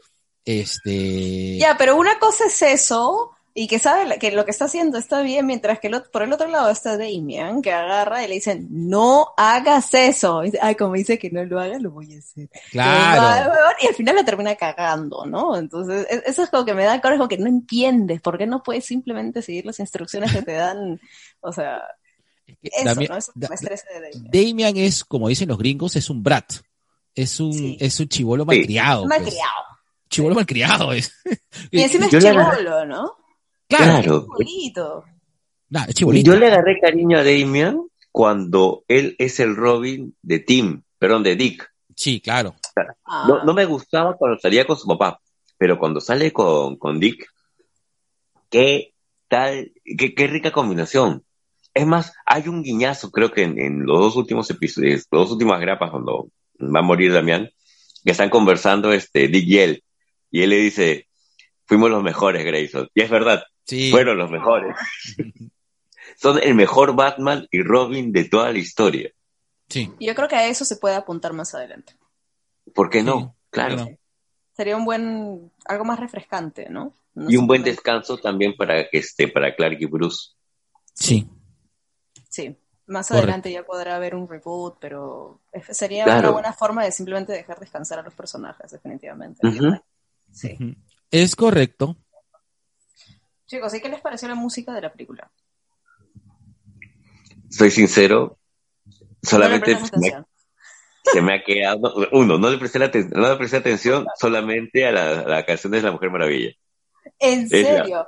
[0.43, 4.97] este Ya, pero una cosa es eso, y que sabe que lo que está haciendo
[4.97, 8.36] está bien, mientras que el por el otro lado está Damian, que agarra y le
[8.36, 10.43] dicen, no hagas eso.
[10.43, 12.49] Y dice, Ay, como dice que no lo haga, lo voy a hacer.
[12.71, 13.54] claro.
[13.82, 15.56] Y al final la termina cagando, ¿no?
[15.56, 18.45] Entonces, e- eso es como que me da coraje, como que no entiendes, ¿por qué
[18.47, 20.99] no puedes simplemente seguir las instrucciones que te dan?
[21.39, 21.82] O sea,
[22.62, 23.17] Es que eso, Damián- ¿no?
[23.17, 24.31] Eso Da- me estresa de Damian.
[24.31, 26.51] Damian es, como dicen los gringos, es un brat.
[27.15, 27.77] Es un, Sí.
[27.79, 28.47] es un chivolo Sí.
[28.47, 29.03] malcriado.
[29.05, 29.19] pues.
[29.19, 29.63] Malcriado.
[30.09, 31.13] Chivolo malcriado es.
[31.71, 33.13] Y encima es Yo le agarré- chivolo, ¿no?
[33.67, 34.27] Claro.
[34.38, 35.05] Claro.
[35.69, 36.31] Nah, es chibolito.
[36.33, 37.79] Yo le agarré cariño a Damian
[38.12, 41.69] cuando él es el Robin de Tim, perdón, de Dick.
[41.95, 42.55] Sí, claro.
[43.05, 43.25] Ah.
[43.27, 45.19] No, no me gustaba cuando salía con su papá,
[45.57, 47.27] pero cuando sale con, con Dick,
[48.49, 48.93] qué
[49.27, 51.23] tal, qué, qué rica combinación.
[51.73, 55.32] Es más, hay un guiñazo, creo que en, en los dos últimos episodios, las dos
[55.32, 56.29] últimas grapas, cuando
[56.60, 57.49] va a morir Damián,
[58.03, 59.84] que están conversando este Dick y él,
[60.32, 61.08] y él le dice,
[61.65, 62.89] fuimos los mejores, Grayson.
[62.93, 63.91] Y es verdad, Sí.
[63.91, 64.75] fueron los mejores.
[66.17, 69.12] Son el mejor Batman y Robin de toda la historia.
[69.69, 69.91] Sí.
[69.99, 71.93] Yo creo que a eso se puede apuntar más adelante.
[72.73, 73.36] ¿Por qué Sí, no?
[73.51, 73.88] Claro.
[74.58, 76.93] Sería un buen, algo más refrescante, ¿no?
[77.13, 80.32] No Y un buen descanso también para este, para Clark y Bruce.
[80.93, 81.27] Sí.
[82.30, 82.56] Sí,
[82.88, 83.24] más Correcto.
[83.26, 86.20] adelante ya podrá haber un reboot, pero sería Claro.
[86.20, 89.42] una buena forma de simplemente dejar descansar a los personajes, definitivamente.
[90.32, 90.58] Sí.
[91.12, 91.98] Es correcto.
[93.48, 95.32] Chicos, ¿y qué les pareció la música de la película?
[97.50, 98.38] Soy sincero,
[99.24, 100.24] solamente no me-
[101.12, 104.92] se me ha quedado, uno, no le presté, la no le presté atención solamente a
[104.92, 106.52] la, a la canción de La Mujer Maravilla.
[107.18, 108.08] ¿En la- serio?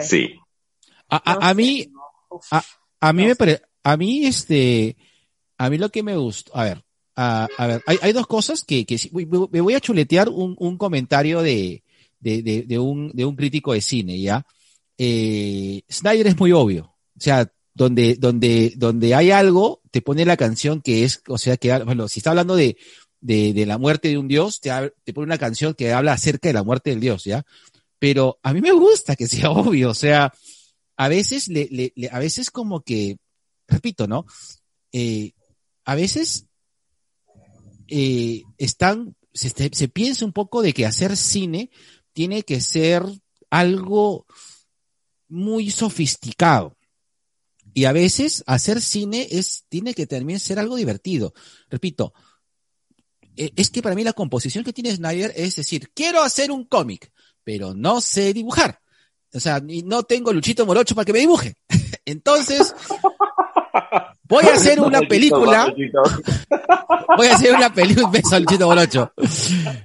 [0.00, 0.34] Sí,
[1.10, 1.92] A, mí,
[2.50, 2.62] a,
[3.08, 4.96] a mí me pare, a mí este,
[5.58, 6.84] a mí lo que me gustó, a ver,
[7.16, 10.56] a, a ver, hay, hay dos cosas que, que sí- me voy a chuletear un,
[10.58, 11.82] un comentario de,
[12.20, 14.44] de, de, de un, de un crítico de cine, ¿ya?
[14.98, 16.84] Eh, Snyder es muy obvio,
[17.16, 21.56] o sea, donde, donde, donde hay algo, te pone la canción que es, o sea,
[21.56, 22.76] que, bueno, si está hablando de,
[23.20, 24.70] de, de la muerte de un dios, te,
[25.04, 27.44] te pone una canción que habla acerca de la muerte del dios, ¿ya?
[27.98, 30.32] Pero a mí me gusta que sea obvio, o sea,
[30.96, 33.16] a veces le, le- le- a veces como que,
[33.68, 34.26] repito, ¿no?
[34.92, 35.32] Eh,
[35.84, 36.46] a veces
[37.88, 41.70] eh, están, se, se- piensa un poco de que hacer cine
[42.12, 43.02] tiene que ser
[43.50, 44.26] algo
[45.28, 46.76] muy sofisticado.
[47.72, 51.34] Y a veces hacer cine es, tiene que también ser algo divertido.
[51.68, 52.14] Repito,
[53.36, 56.64] eh, es que para mí la composición que tiene Snyder es decir, quiero hacer un
[56.64, 57.10] cómic,
[57.42, 58.80] pero no sé dibujar.
[59.34, 61.54] O sea, no tengo Luchito Morocho para que me dibuje.
[62.04, 62.74] Entonces,
[64.24, 65.74] voy a hacer una película,
[67.16, 69.12] voy a hacer una película, un beso a Luchito Morocho.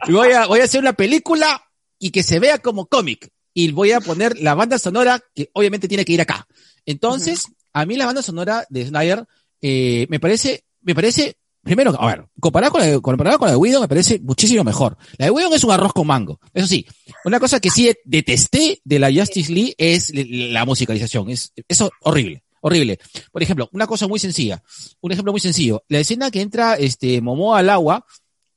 [0.07, 1.62] Voy a, voy a hacer una película
[1.97, 3.29] y que se vea como cómic.
[3.53, 6.47] Y voy a poner la banda sonora que obviamente tiene que ir acá.
[6.85, 9.25] Entonces, a mí la banda sonora de Snyder
[9.62, 13.58] eh, me parece, me parece primero, a ver, comparado con de- comparado con la de
[13.58, 14.98] Whedon me parece muchísimo mejor.
[15.17, 16.39] La de Whedon es un arroz con mango.
[16.54, 16.86] Eso sí,
[17.26, 21.30] una cosa que sí detesté de la Justice League es la musicalización.
[21.30, 23.00] Es, eso horrible, horrible.
[23.32, 24.62] Por ejemplo, una cosa muy sencilla,
[25.02, 25.84] un ejemplo muy sencillo.
[25.89, 28.06] La escena que entra este Momoa al agua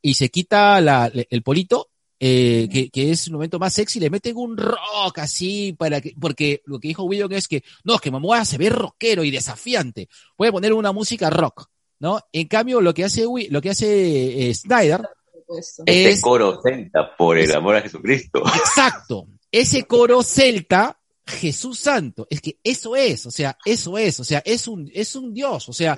[0.01, 1.89] y se quita la- el polito,
[2.25, 6.15] eh, que, que es el momento más sexy, le meten un rock así para que,
[6.21, 9.33] porque lo que dijo Whedon es que, no, es que Momoa se ve rockero y
[9.33, 10.09] desafiante.
[10.37, 11.67] Puede poner una música rock,
[12.03, 12.21] ¿no?
[12.33, 15.85] En cambio, lo que hace, lo que hace eh, Snyder, supuesto.
[15.87, 18.43] Este es- coro celta, por el amor a Jesucristo.
[18.57, 24.25] exacto, ese coro celta, Jesús Santo, es que eso es, o sea, eso es, o
[24.25, 25.97] sea, es un, es un Dios, o sea,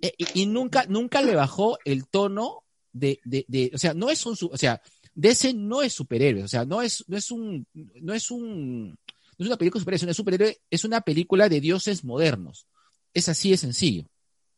[0.00, 4.08] eh, y, y nunca, nunca le bajó el tono de, de, de, o sea, no
[4.08, 4.80] es un, o sea,
[5.14, 8.96] DC no es superhéroe, o sea, no es, no es un, no es un, no
[9.38, 12.66] es una película de superhéroes, no es superhéroe, es una película de dioses modernos.
[13.12, 14.06] Es así de sencillo.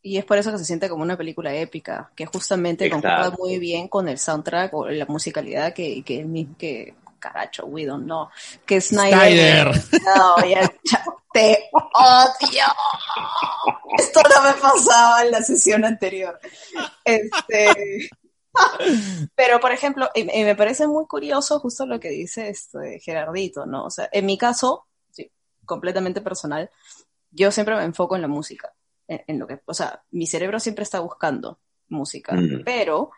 [0.07, 3.59] Y es por eso que se siente como una película épica, que justamente concuerda muy
[3.59, 6.25] bien con el soundtrack o la musicalidad que, que,
[6.57, 8.29] que caracho, Whedon, no,
[8.65, 9.73] que Snyder.
[9.75, 10.01] Snyder.
[10.05, 12.63] No, ya, ya, te odio.
[13.97, 16.39] Esto no me pasaba en la sesión anterior.
[17.03, 18.09] Este,
[19.35, 23.65] pero, por ejemplo, y, y me parece muy curioso justo lo que dice este Gerardito,
[23.65, 23.83] ¿no?
[23.83, 25.29] O sea, en mi caso, sí,
[25.65, 26.69] completamente personal,
[27.29, 28.73] yo siempre me enfoco en la música,
[29.07, 32.63] en, en lo que, o sea, mi cerebro siempre está buscando música, Mm.
[32.65, 33.11] pero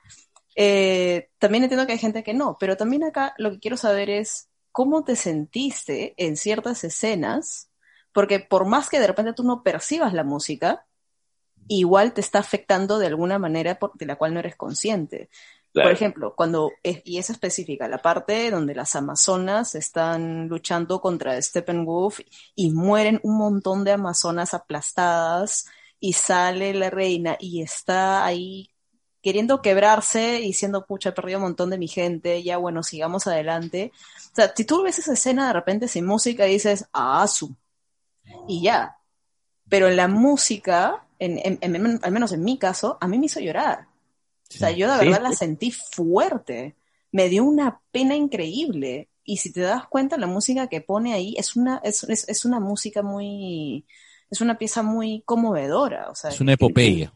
[0.56, 4.10] eh, también entiendo que hay gente que no, pero también acá lo que quiero saber
[4.10, 7.70] es cómo te sentiste en ciertas escenas,
[8.12, 10.86] porque por más que de repente tú no percibas la música,
[11.68, 15.30] igual te está afectando de alguna manera por- de la cual no eres consciente.
[15.72, 22.22] Por ejemplo, cuando, y es específica, la parte donde las amazonas están luchando contra Steppenwolf
[22.56, 25.68] y mueren un montón de amazonas aplastadas
[26.00, 28.70] y sale la reina y está ahí
[29.22, 33.28] queriendo quebrarse y diciendo, pucha, he perdido un montón de mi gente, ya bueno, sigamos
[33.28, 33.92] adelante.
[34.32, 37.54] O sea, si tú ves esa escena de repente sin música dices, ah, su,
[38.48, 38.98] y ya.
[39.70, 43.28] Pero en la música, en, en- en- al menos en mi caso, a mí me
[43.28, 43.88] hizo llorar.
[44.50, 45.06] O sea, yo de Sí.
[45.06, 46.76] verdad la sentí fuerte.
[47.12, 49.10] Me dio una pena increíble.
[49.24, 52.46] Y si te das cuenta, la música que pone ahí es una, es, es, es
[52.46, 53.86] una música muy,
[54.30, 56.10] es una pieza muy conmovedora.
[56.10, 57.14] O sea, Es una epopeya.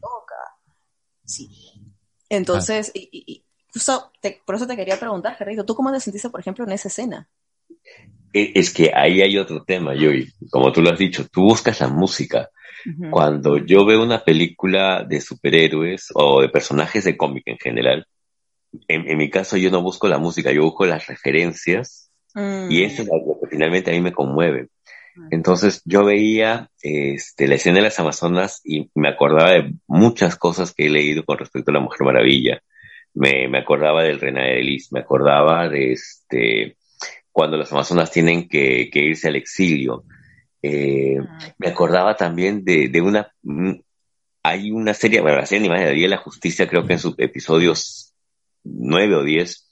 [1.25, 1.49] Sí.
[2.29, 3.45] Entonces, y, y-
[4.21, 6.87] te- por eso te quería preguntar, Gerrito, ¿tú cómo te sentiste, por ejemplo, en esa
[6.87, 7.29] escena?
[8.33, 10.31] E- Es que ahí hay otro tema, Yui.
[10.49, 12.49] Como tú lo has dicho, tú buscas la música.
[13.11, 18.05] Cuando yo veo una película de superhéroes o de personajes de cómic en general,
[18.89, 22.71] en, en mi caso yo no busco la música, yo busco las referencias Mm.
[22.71, 24.69] y eso es lo que finalmente a mí me conmueve.
[25.31, 30.73] Entonces yo veía este, la escena de las Amazonas y me acordaba de muchas cosas
[30.73, 32.61] que he leído con respecto a la Mujer Maravilla.
[33.13, 36.77] Me, me acordaba del René Elis, me acordaba de este,
[37.31, 40.03] cuando las Amazonas tienen que, que irse al exilio.
[40.61, 41.17] Eh,
[41.57, 43.73] me acordaba también de, de una, mm,
[44.43, 47.15] hay una serie, bueno, la serie animada de la de Justicia, creo que en sus
[47.17, 48.13] episodios
[48.63, 49.62] nueve o diez,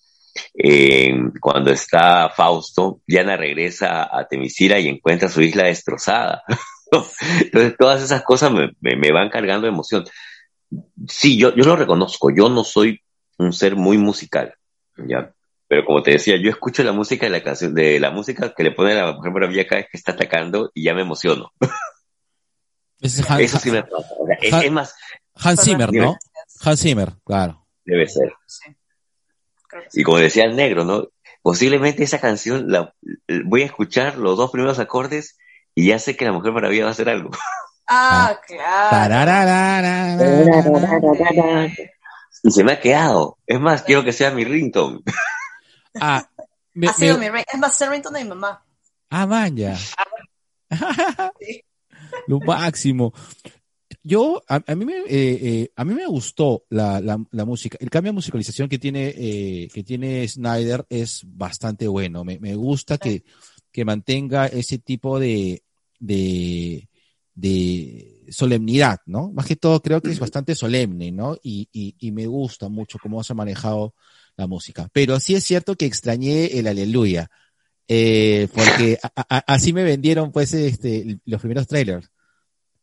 [0.54, 6.44] eh, cuando está Fausto, Diana regresa a Temisira y encuentra su isla destrozada.
[6.92, 10.06] Entonces, todas esas cosas me, me, me van cargando de emoción.
[11.08, 13.02] Sí, yo, yo lo reconozco, yo no soy
[13.38, 14.54] un ser muy musical,
[14.98, 15.34] ¿ya?
[15.68, 18.64] Pero como te decía, yo escucho la música de la canción, de la música que
[18.64, 21.52] le pone la Mujer Maravilla cada vez que está atacando y ya me emociono.
[23.00, 24.08] Ese es Han- Eso sí me pasa.
[24.20, 24.96] O sea, es, Han- es más,
[25.36, 26.18] Hans Zimmer, ¿no?
[26.62, 27.66] Hans Zimmer, claro.
[27.86, 28.34] debe ser.
[28.48, 28.66] Sí.
[29.72, 30.02] Creo que sí.
[30.02, 31.08] Y como decía el negro, ¿no?
[31.42, 32.94] Posiblemente esa canción la
[33.46, 35.38] voy a escuchar los dos primeros acordes
[35.74, 37.32] y ya sé que la Mujer Maravilla va a hacer algo.
[37.88, 38.90] Ah, claro.
[38.92, 40.18] Tarararararara.
[42.44, 43.38] Y se me ha quedado.
[43.46, 45.00] Es más, quiero que sea mi ringtone.
[46.00, 46.28] Ah,
[46.74, 47.44] me- Ha sido me- mi rey.
[47.52, 48.64] Es más, el ringtone de mi mamá.
[49.12, 49.76] ah, man, ya.
[49.76, 49.92] Sí.
[52.28, 53.14] Lo máximo.
[54.04, 57.78] Yo, a, a mí me, eh, eh, a mí me gustó la, la, la música.
[57.80, 62.24] El cambio de musicalización que tiene, eh, que tiene Snyder es bastante bueno.
[62.24, 63.24] Me, me gusta que,
[63.72, 65.64] que mantenga ese tipo de,
[66.00, 66.90] de,
[67.36, 69.32] de solemnidad, ¿no?
[69.32, 71.38] Más que todo creo que es bastante solemne, ¿no?
[71.44, 73.94] Y, y, y me gusta mucho cómo se ha manejado
[74.36, 74.90] la música.
[74.94, 77.30] Pero sí es cierto que extrañé el aleluya.
[77.88, 82.10] Eh, porque a- así me vendieron pues este los primeros trailers.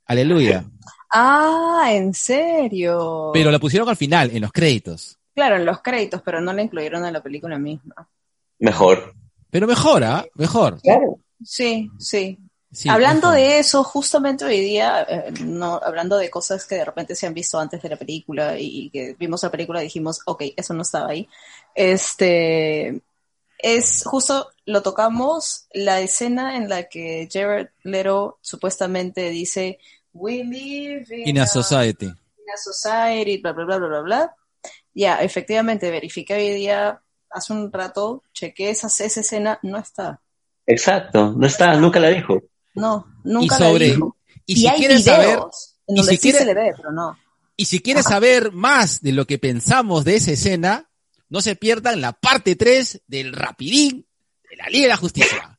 [0.04, 0.68] Aleluya.
[1.11, 3.30] Ah, ¿en serio?
[3.32, 5.18] Pero la pusieron al final, en los créditos.
[5.34, 8.09] Claro, en los créditos, pero no la incluyeron en la película misma.
[8.59, 9.14] Mejor.
[9.50, 10.80] Pero mejora, mejor.
[10.82, 11.18] Claro.
[11.42, 12.38] Sí, sí.
[12.70, 17.14] Sí, hablando de eso, justamente hoy día, eh, no, hablando de cosas que de repente
[17.14, 20.20] se han visto antes de la película y, y que vimos la película y dijimos,
[20.26, 21.26] ok, eso no estaba ahí.
[21.74, 23.00] Este
[23.59, 29.78] es justo lo tocamos la escena en la que Jared Leto supuestamente dice
[30.12, 32.06] We live in, In a society.
[32.06, 34.34] in a society, bla bla bla bla bla bla.
[34.94, 37.00] Ya, efectivamente, verifiqué hoy día,
[37.30, 40.20] hace un rato, chequé esa, esa escena, no está.
[40.66, 42.42] Exacto, no está, nunca la dijo.
[42.74, 44.16] No, nunca Y sobre- la dijo.
[44.46, 45.38] Y, Y, si hay quieres videos saber,
[45.86, 47.16] en y si sí quiere- se le ve, pero no.
[47.56, 50.90] y si quieres saber más de lo que pensamos de esa escena,
[51.28, 54.06] no se pierdan la parte 3 del Rapidín
[54.50, 55.59] de la Liga de la Justicia.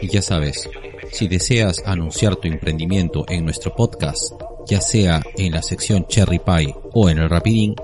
[0.00, 0.68] Y ya sabes,
[1.14, 4.32] si deseas anunciar tu emprendimiento en nuestro podcast,
[4.66, 7.76] ya sea en la sección Cherry Pie o en el Rapidín,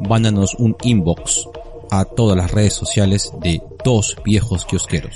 [0.00, 1.46] mándanos un inbox
[1.92, 5.14] a todas las redes sociales de Dos Viejos Kiosqueros.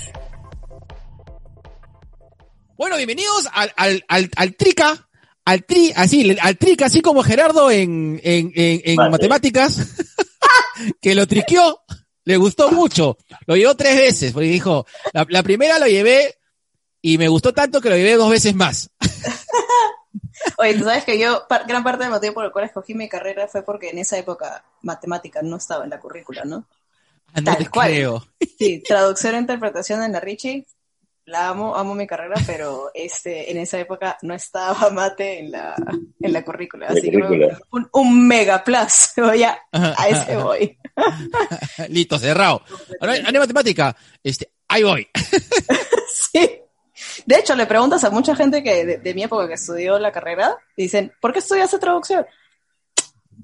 [2.77, 5.09] Bueno, bienvenidos al, al, al, al Trica,
[5.43, 9.11] al tri, así, al Trica, así como Gerardo en, en, en, en Vale.
[9.11, 9.87] matemáticas,
[11.01, 11.81] que lo triqueó,
[12.23, 16.37] le gustó mucho, lo llevó tres veces, porque dijo, la, la primera lo llevé
[17.01, 18.89] y me gustó tanto que lo llevé dos veces más.
[20.57, 23.07] Oye, tú sabes que yo, par- gran parte del motivo por el cual escogí mi
[23.07, 26.65] carrera fue porque en esa época matemática no estaba en la currícula, ¿no?
[27.33, 27.87] Ah, no Tal te cual.
[27.89, 28.27] creo.
[28.57, 30.65] Sí, traducción e interpretación en la Richie,
[31.25, 35.75] la amo, amo mi carrera, pero este, en esa época no estaba mate en la,
[36.19, 40.77] en la currícula, En la así que un, un mega plus, ya, a ese voy.
[41.89, 42.63] Listo, cerrado.
[42.99, 45.07] Ahora, Ana matemática, este, ahí voy.
[46.33, 46.60] Sí.
[47.31, 50.11] De hecho, le preguntas a mucha gente que de, de mi época que estudió la
[50.11, 52.25] carrera, dicen, ¿por qué estudiaste traducción?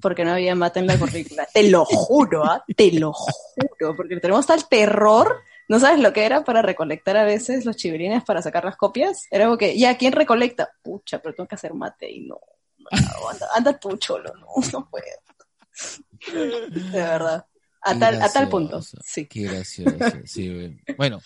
[0.02, 1.48] Porque no había mate en la currícula.
[1.54, 2.62] Te lo juro, ¿ah?
[2.76, 5.40] Te lo juro, porque tenemos tal terror.
[5.68, 9.26] ¿No sabes lo que era para recolectar a veces los chivirines para sacar las copias?
[9.30, 10.70] Era como que, ya, ¿quién recolecta?
[10.82, 12.38] Pucha, pero tengo que hacer mate y no.
[12.90, 15.06] no, anda, anda tú, cholo, no, no puedo.
[16.68, 17.46] De verdad.
[17.80, 18.82] A tal, a tal punto.
[18.82, 19.24] Sí.
[19.24, 19.96] Qué gracioso.
[20.26, 21.22] sí, bueno,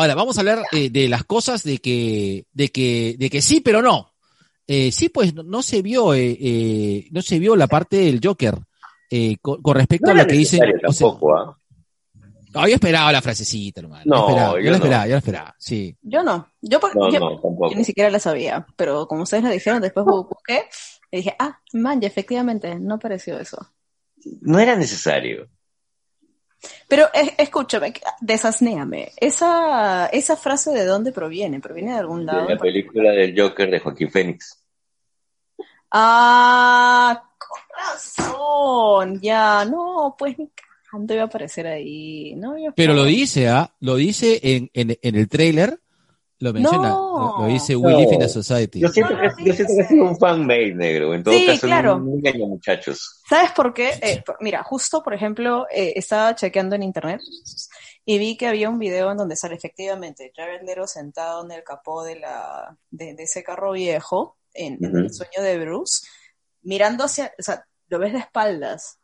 [0.00, 3.60] ahora vamos a hablar eh, de las cosas de que, de que, de que sí,
[3.60, 4.12] pero no.
[4.66, 8.20] Eh, sí, pues no, no se vio, eh, eh, no se vio la parte del
[8.22, 8.56] Joker
[9.10, 10.60] eh, con, con respecto No a lo que dicen.
[10.60, 11.56] necesario o sea, tampoco, ¿ah?
[12.54, 14.02] no, yo esperaba la frasecita, hermano.
[14.06, 14.76] No, yo, esperaba, yo, yo la no.
[14.76, 15.96] esperaba, yo la esperaba, sí.
[16.02, 16.48] Yo no.
[16.60, 17.70] Yo, por- No, yo- no, tampoco.
[17.70, 20.62] Yo ni siquiera la sabía, pero como ustedes la dijeron, después bu- busqué
[21.10, 23.72] y dije, ah, man, ya efectivamente, no pareció eso.
[24.42, 25.48] No era necesario.
[26.88, 29.12] Pero es- escúchame, desasnéame.
[29.16, 31.60] Esa, esa frase de dónde proviene?
[31.60, 32.46] ¿Proviene de algún lado?
[32.46, 34.62] De la película del Joker de Joaquín Phoenix.
[35.90, 40.50] Ah, con razón, ya, no, pues ni
[40.90, 42.56] cagando iba a aparecer ahí, ¿no?
[42.58, 43.74] Yo Pero lo dice, ¿ah?
[43.80, 45.80] Lo dice en, en, en el trailer,
[46.40, 46.88] lo menciona.
[46.88, 47.36] No.
[47.38, 47.98] Lo, lo dice We No.
[48.00, 48.80] Live in a Society.
[48.80, 51.14] Yo siento que, yo siento que ha sido un fan made negro.
[51.14, 51.96] En todo Sí, caso, claro.
[51.96, 53.20] un engaño, muchachos.
[53.28, 53.90] ¿Sabes por qué?
[54.02, 57.20] Eh, mira, justo, por ejemplo, eh, estaba chequeando en internet
[58.04, 61.62] y vi que había un video en donde sale efectivamente Jared Leto sentado en el
[61.62, 64.98] capó de, la, de, de ese carro viejo, en, en Ujú.
[64.98, 66.06] el sueño de Bruce,
[66.62, 68.98] mirando hacia, o sea, lo ves de espaldas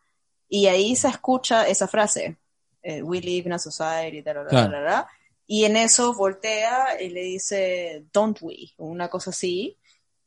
[0.48, 2.38] y ahí se escucha esa frase,
[2.82, 5.06] eh, we live in a society, ta, la, la, Claro.
[5.46, 9.76] Y en eso voltea y le dice, don't we, una cosa así,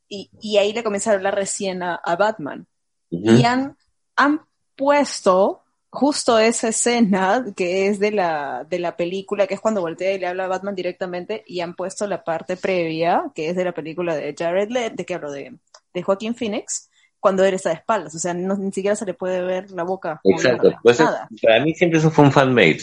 [0.08, 2.66] y, y ahí le comienza a hablar recién a- a Batman
[3.10, 3.36] Ujú.
[3.36, 3.76] y han,
[4.16, 4.40] han
[4.76, 10.12] puesto justo esa escena que es de la, de la película, que es cuando voltea
[10.12, 13.64] y le habla a Batman directamente, y han puesto la parte previa, que es de
[13.64, 15.58] la película de Jared Leto, de que hablo de,
[15.92, 19.14] de Joaquín Phoenix, cuando él está de espaldas, o sea, no, ni siquiera se le
[19.14, 20.20] puede ver la boca.
[20.24, 20.72] Exacto.
[20.82, 22.80] Pues, nada, para mí siempre eso fue un fan made.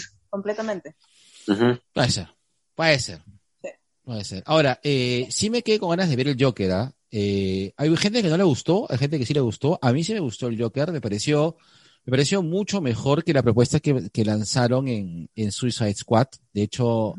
[1.94, 2.28] Puede ser,
[2.76, 3.22] puede ser.
[3.62, 3.70] Sí.
[4.04, 4.44] Puede ser.
[4.46, 6.94] Ahora, eh, sí me quedé con ganas de ver el Joker, ¿ah?
[7.12, 9.80] Eh, hay gente que no le gustó, hay gente que sí le gustó.
[9.82, 11.56] A mí sí me gustó el Joker, me pareció,
[12.06, 16.28] me pareció mucho mejor que la propuesta que, que lanzaron en, en Suicide Squad.
[16.54, 17.16] De hecho,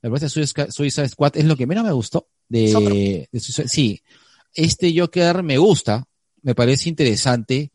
[0.00, 2.28] la propuesta de Suicide Suicide Squad es lo que menos me gustó.
[2.48, 2.70] De,
[3.32, 4.00] de Suicide- sí,
[4.54, 6.04] este Joker me gusta,
[6.42, 7.70] me parece interesante.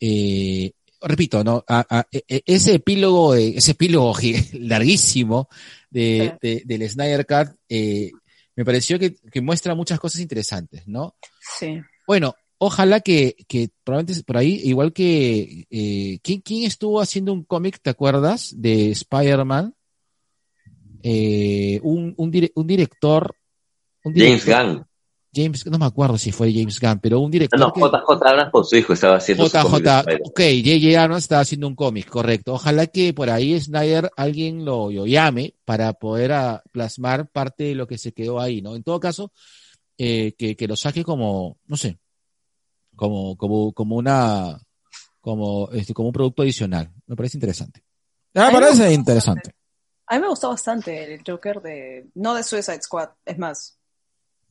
[0.00, 0.72] Eh,
[1.04, 1.64] repito, ¿no?
[1.68, 4.14] A- a- e- e- ese epílogo, de- ese epílogo
[4.54, 5.48] larguísimo
[5.90, 8.10] de, de- del Snyder Cut, eh,
[8.56, 11.16] me pareció que, que muestra muchas cosas interesantes, ¿no?
[11.58, 11.80] Sí.
[12.06, 17.44] Bueno, ojalá que, que probablemente por ahí, igual que, eh, ¿quién, quién estuvo haciendo un
[17.44, 19.74] cómic, te acuerdas, de Spider-Man?
[21.02, 23.34] Eh, un, un, dire- un director,
[24.04, 24.86] un James director- Gunn.
[25.34, 28.64] James, no me acuerdo si fue James Gunn, pero un director No, JJ Abrams con
[28.64, 30.18] su hijo estaba haciendo su JJ, Spider-Man.
[30.24, 31.02] ok, J.J.
[31.02, 32.52] Abrams estaba haciendo un cómic, correcto.
[32.52, 37.74] Ojalá que por ahí Snyder alguien lo, lo llame para poder ah, plasmar parte de
[37.74, 38.76] lo que se quedó ahí, ¿no?
[38.76, 39.32] En todo caso,
[39.96, 41.98] eh, que, que lo saque como, no sé,
[42.94, 44.58] como, como, como una,
[45.20, 46.92] como, este, como un producto adicional.
[47.06, 47.82] Me parece interesante.
[48.34, 49.54] Me A mí me parece interesante.
[50.06, 53.78] A mí me gustó bastante el Joker de, no de Suicide Squad, es más,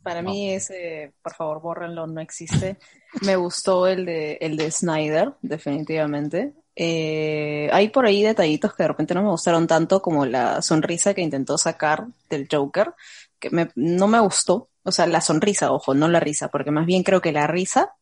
[0.03, 2.77] para mí ese, por favor, bórrenlo, no existe.
[3.21, 6.53] Me gustó el de, el de Snyder, definitivamente.
[6.75, 11.13] Eh, hay por ahí detallitos que de repente no me gustaron tanto como la sonrisa
[11.13, 12.93] que intentó sacar del Joker,
[13.39, 14.69] que me- no me gustó.
[14.83, 17.93] O sea, la sonrisa, ojo, no la risa, porque más bien creo que la risa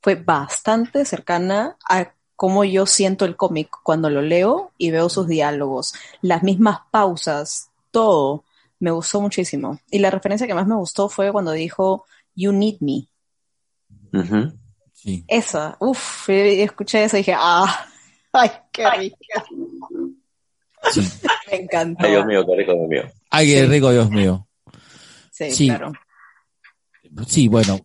[0.00, 5.28] fue bastante cercana a cómo yo siento el cómic cuando lo leo y veo sus
[5.28, 8.44] diálogos, las mismas pausas, todo.
[8.82, 9.78] Me gustó muchísimo.
[9.92, 12.04] Y la referencia que más me gustó fue cuando dijo,
[12.34, 13.06] You need me.
[14.92, 15.24] Sí.
[15.28, 17.86] Esa, uff, escuché eso y dije, ah,
[18.32, 19.44] ay, qué rica.
[20.92, 21.00] sí.
[21.50, 22.04] Me encantó.
[22.04, 23.02] Ay, Dios mío, qué rico, Dios mío.
[23.30, 24.48] Ay, qué rico, Dios mío.
[25.30, 25.66] Sí, Sí.
[25.68, 25.92] claro.
[27.26, 27.78] Sí, bueno.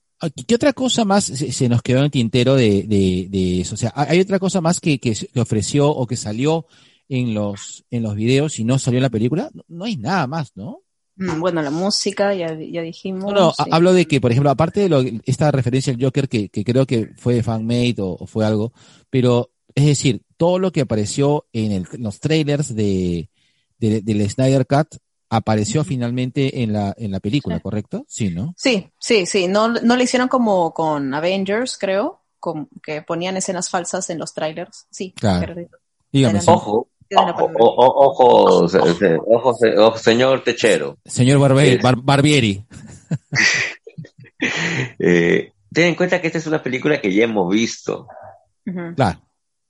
[0.48, 3.76] ¿Qué otra cosa más se, nos quedó en el tintero de, de, de eso?
[3.76, 6.66] O sea, ¿hay otra cosa más que, que se- que ofreció o que salió
[7.08, 9.50] en los, en los videos y no salió en la película?
[9.54, 10.80] No, no hay nada más, ¿no?
[11.18, 13.34] Mm, Bueno, la música, ya, ya dijimos.
[13.34, 13.64] No, no, sí.
[13.72, 16.86] hablo de que, por ejemplo, aparte de lo, esta referencia al Joker, que, que creo
[16.86, 18.72] que fue fanmade o, o fue algo,
[19.10, 23.30] pero es decir, todo lo que apareció en, el- en los trailers de,
[23.80, 24.98] de- del Snyder Cut
[25.30, 27.62] apareció finalmente en la, en la película, Sí.
[27.62, 28.06] ¿correcto?
[28.08, 28.54] Sí, ¿no?
[28.56, 29.48] Sí, sí, sí.
[29.48, 34.34] No, no lo hicieron como con Avengers, creo, con, que ponían escenas falsas en los
[34.34, 34.86] trailers.
[34.90, 35.54] Sí, Claro.
[36.12, 36.48] Dígame, sí.
[36.50, 37.64] Ojo, Ojo, primera.
[37.64, 38.26] o- o- ojo,
[39.28, 40.98] ojo, se- ojo, señor Techero.
[41.06, 41.40] señor.
[41.40, 42.64] Bar- Barbieri.
[45.00, 48.08] Eh, ten en cuenta que esta es una película que ya hemos visto.
[48.96, 49.20] Claro.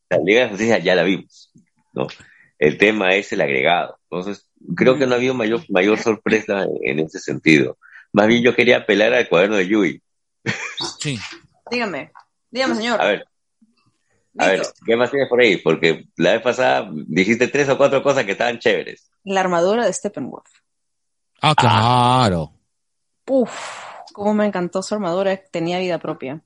[0.09, 1.51] La Liga de la Justicia ya la vimos,
[1.93, 2.07] ¿no?
[2.59, 3.97] El tema es el agregado.
[4.09, 7.77] Entonces, creo que no ha habido mayor, mayor sorpresa en, en ese sentido.
[8.13, 10.01] Más bien yo quería apelar al cuaderno de Yui.
[10.99, 11.19] Sí.
[11.69, 12.11] Dígame,
[12.49, 13.01] dígame, señor.
[13.01, 13.27] A ver,
[14.37, 14.61] a ver.
[14.85, 15.57] ¿qué más tienes por ahí?
[15.57, 19.09] Porque la vez pasada dijiste tres o cuatro cosas que estaban chéveres.
[19.23, 20.49] La armadura de Steppenwolf.
[21.41, 22.53] Ah, claro.
[23.27, 23.51] Uf,
[24.13, 26.41] cómo me encantó su armadura, tenía vida propia.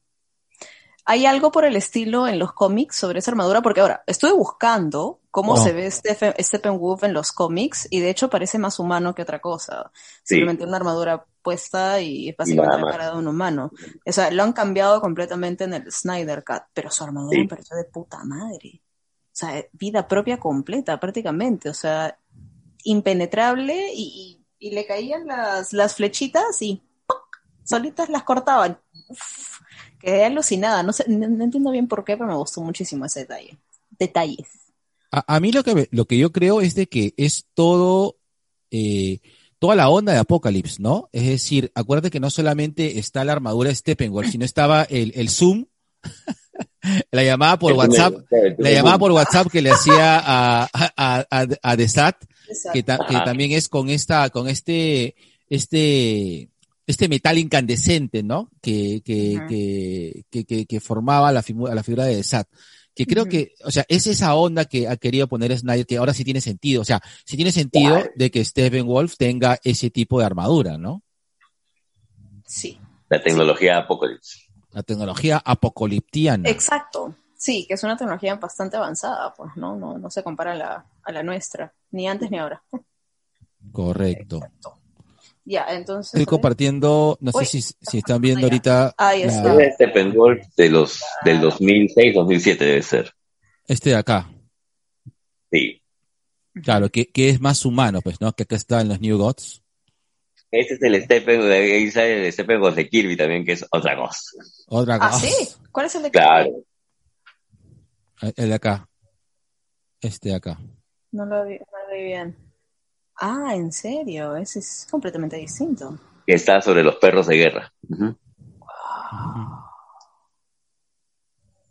[1.06, 3.62] ¿Hay algo por el estilo en los cómics sobre esa armadura?
[3.62, 8.30] Porque ahora, estuve buscando cómo se ve Stephen, Steppenwolf en los cómics y de hecho
[8.30, 9.92] parece más humano que otra cosa.
[10.24, 10.36] Sí.
[10.36, 13.72] Simplemente una armadura puesta y es básicamente la cara de un humano.
[14.06, 17.42] O sea, lo han cambiado completamente en el Snyder Cut, pero su armadura Sí.
[17.44, 18.82] me pareció de puta madre.
[18.84, 21.70] O sea, vida propia completa prácticamente.
[21.70, 22.18] O sea,
[22.84, 27.24] impenetrable y, y- y le caían las, las flechitas y ¡poc!
[27.64, 28.80] solitas las cortaban.
[29.08, 29.61] Uf,
[30.02, 30.84] quedé alucinada.
[30.84, 33.58] No, sé, no, no entiendo bien por qué, pero me gustó muchísimo ese detalle.
[34.00, 34.48] Detalles.
[35.12, 38.18] A, a mí lo que, me- lo que yo creo es de que es todo,
[38.72, 39.20] eh,
[39.60, 41.10] toda la onda de Apocalypse, ¿no?
[41.12, 45.30] Es decir, acuérdate que no solamente está la armadura de Steppenwolf, sino estaba el, el
[45.30, 45.66] Zoom,
[47.12, 51.26] la llamada por El WhatsApp, primer- la llamada por WhatsApp que le hacía a, a,
[51.30, 52.16] a, a The Sat,
[52.74, 55.16] que, ta- que también es con esta, con este,
[55.50, 56.50] este,
[56.92, 58.50] este metal incandescente, ¿no?
[58.62, 59.48] Que, que, Ujú.
[59.48, 62.48] que, que, que, que formaba la, figu- la figura de Sat.
[62.94, 66.14] Que creo que, o sea, es esa onda que ha querido poner Snyder, que ahora
[66.14, 66.82] sí tiene sentido.
[66.82, 71.02] O sea, sí tiene sentido de que Stephen Wolf tenga ese tipo de armadura, ¿no?
[72.46, 72.78] Sí,
[73.10, 74.40] La tecnología Apocalypse.
[74.72, 76.50] La tecnología apocaliptiana.
[76.50, 77.16] exacto.
[77.38, 79.76] Sí, que es una tecnología bastante avanzada, pues, ¿no?
[79.76, 82.62] No, no se compara a la, a la nuestra, ni antes ni ahora.
[83.72, 84.36] Correcto.
[84.38, 84.81] Exacto.
[85.44, 86.14] Ya, entonces.
[86.14, 87.46] Estoy compartiendo, no Uy.
[87.46, 89.64] sé si, si están viendo Ah, ahorita Ahí la- está.
[89.64, 93.12] Es Steppenwolf de los, del 2006, 2007 debe ser.
[93.68, 94.30] este de acá.
[95.52, 95.82] Sí.
[96.64, 98.34] Claro, que, que es más humano, pues, ¿no?
[98.34, 99.62] Que acá está en los New Gods.
[100.52, 104.20] Ese es el Steppenwolf, ahí sale el Steppenwolf de Kirby también, que es otra cosa.
[104.68, 105.20] Otra Ah, cosa.
[105.28, 105.48] sí.
[105.72, 106.52] ¿Cuál es el de Claro.
[108.36, 108.88] El de acá.
[110.02, 110.60] Este de acá.
[111.12, 112.36] No lo vi, no lo vi bien.
[113.22, 114.36] Ah, ¿en serio?
[114.36, 115.98] Ese es completamente distinto.
[116.26, 117.72] Que está sobre los perros de guerra.
[117.88, 118.16] Ujú.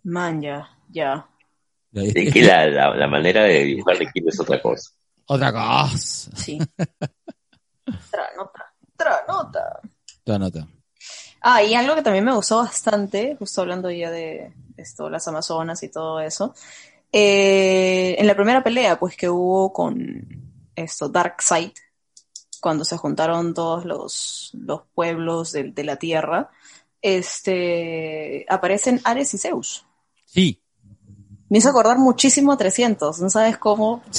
[0.04, 1.26] Man, ya, ya.
[1.92, 4.90] Es que la, la, la manera de dibujar de Kirby es otra cosa.
[5.26, 6.30] Otra cosa.
[6.36, 6.58] Sí.
[7.86, 8.72] Otra nota.
[8.94, 9.80] Otra nota.
[10.22, 10.68] Otra nota.
[11.40, 15.82] Ah, y algo que también me gustó bastante, justo hablando ya de esto, las Amazonas
[15.82, 16.54] y todo eso.
[17.12, 20.49] eh, en la primera pelea, pues que hubo con
[20.80, 21.70] esto, Darkseid,
[22.60, 26.50] cuando se juntaron todos los, los pueblos de, de la Tierra,
[27.02, 29.86] este, aparecen Ares y Zeus.
[30.26, 30.60] Sí.
[31.48, 34.02] Me hizo acordar muchísimo a 300, no sabes cómo.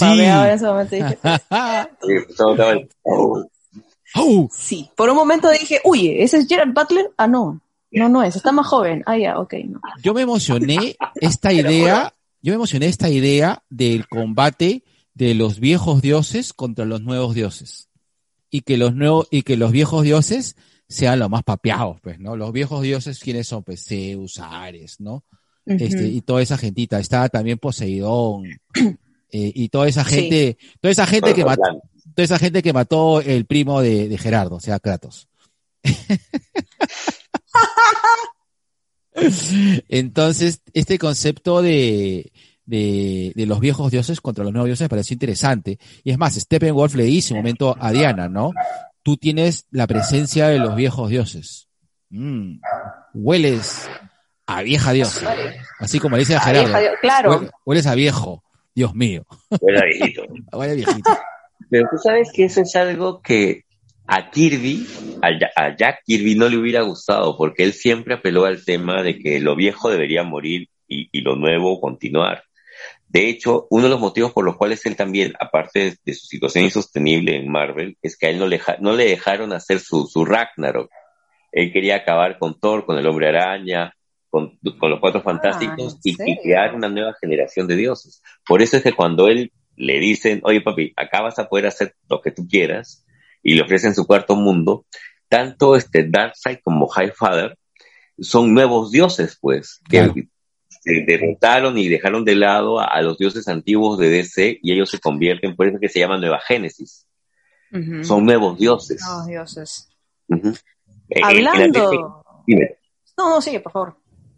[4.52, 4.90] Sí.
[4.96, 7.12] Por un momento dije, uy, ¿ese es Gerard Butler?
[7.16, 7.62] Ah, no.
[7.92, 9.04] No, no es, está más joven.
[9.06, 9.80] Ah, ya, ok, no.
[10.02, 14.84] Yo me emocioné esta idea, yo me emocioné esta idea del combate
[15.14, 17.90] de los viejos dioses contra los nuevos dioses.
[18.50, 20.56] Y que los nuevos, y que los viejos dioses
[20.88, 22.36] sean los más papeados, pues, ¿no?
[22.36, 23.64] Los viejos dioses, ¿quiénes son?
[23.64, 25.24] Pues Zeus, Ares, ¿no?
[25.66, 27.00] Este, y toda esa gentita.
[27.00, 28.46] Estaba también Poseidón.
[29.32, 30.16] eh, y toda esa Sí.
[30.16, 31.82] gente, toda esa gente que mató,
[32.14, 35.30] toda esa gente que mató el primo de, de Gerardo, o sea, Kratos.
[39.90, 42.32] Entonces, este concepto de,
[42.72, 45.78] de, de los viejos dioses contra los nuevos dioses me pareció interesante.
[46.04, 48.52] Y es más, Steppenwolf le dice un momento a Diana, ¿no?
[49.04, 51.68] Tú tienes la presencia de los viejos dioses.
[52.10, 52.60] Mm,
[53.14, 53.90] hueles
[54.48, 55.34] a vieja diosa.
[55.80, 56.74] Así como le dice a Gerardo.
[57.02, 57.32] claro.
[57.42, 58.44] Huele- hueles a viejo.
[58.74, 59.24] Dios mío.
[59.68, 60.24] Era viejito.
[60.54, 61.10] Huele a viejito.
[61.70, 63.64] Pero tú sabes que eso es algo que
[64.08, 64.86] a Kirby,
[65.22, 69.20] a, a Jack Kirby no le hubiera gustado, porque él siempre apeló al tema de
[69.20, 72.44] que lo viejo debería morir y, y lo nuevo continuar.
[73.12, 76.28] De hecho, uno de los motivos por los cuales él también, aparte de, de su
[76.28, 80.08] situación insostenible en Marvel, es que a él no le, no le dejaron hacer su,
[80.08, 80.90] su Ragnarok.
[81.52, 83.94] Él quería acabar con Thor, con el hombre araña,
[84.30, 88.24] con, con los cuatro fantásticos ¿en y, crear una nueva generación de dioses.
[88.48, 91.96] Por eso es que cuando él le dicen, oye papi, acá vas a poder hacer
[92.10, 93.06] lo que tú quieras,
[93.44, 94.86] y le ofrecen su cuarto mundo,
[95.28, 97.58] tanto este Darkseid como Highfather
[98.20, 100.14] son nuevos dioses, pues, que Claro.
[100.84, 104.90] Se derrotaron y dejaron de lado a, a los dioses antiguos de DC y ellos
[104.90, 107.08] se convierten, por eso es que se llama Nueva Génesis.
[108.04, 109.02] Son nuevos dioses.
[109.10, 109.88] Oh, dioses.
[110.28, 110.42] En-
[111.10, 112.24] en mente- Hablando.
[113.18, 113.96] No, no, sigue, por favor.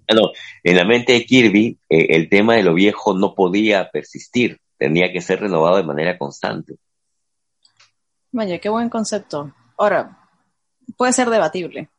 [0.07, 0.29] Ah, no,
[0.63, 5.11] en la mente de Kirby, eh, el tema de lo viejo no podía persistir, tenía
[5.13, 6.75] que ser renovado de manera constante.
[8.31, 9.53] Vaya, qué buen concepto.
[9.77, 10.17] Ahora,
[10.97, 11.89] puede ser debatible,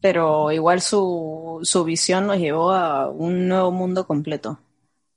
[0.00, 4.58] pero igual su, su visión nos llevó a un nuevo mundo completo.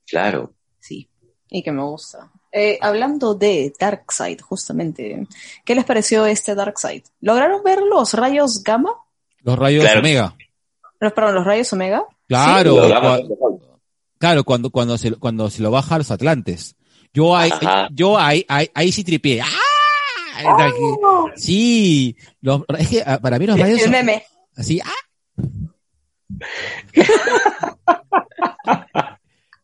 [0.08, 0.52] Claro.
[0.80, 1.08] Sí,
[1.50, 2.32] y que me gusta.
[2.52, 5.26] Eh, hablando de Darkseid, justamente,
[5.64, 7.04] ¿qué les pareció este Darkseid?
[7.22, 8.94] ¿Lograron ver los rayos gamma?
[9.44, 10.00] Los rayos Claro.
[10.02, 10.36] Omega.
[11.00, 12.04] Los, perdón, los rayos omega.
[12.28, 12.76] Claro,
[14.18, 16.76] claro, cuando, cuando se, cuando se lo baja a los Atlantes.
[17.14, 17.52] Yo ahí,
[17.92, 19.42] yo ahí, ahí, ahí sí tripié.
[19.42, 19.48] ¡Ah!
[20.54, 24.24] O sea que- Sí, los- es que ah, para mí los rayos El son meme.
[24.62, 24.92] Así, ¡ah!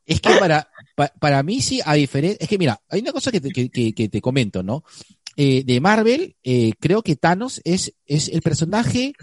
[0.05, 3.31] Es que para, pa- para mí sí, a diferencia, es que mira, hay una cosa
[3.31, 4.83] que te, que, que- que te comento, ¿no?
[5.35, 9.13] Eh, de Marvel, eh, creo que Thanos es, es el personaje,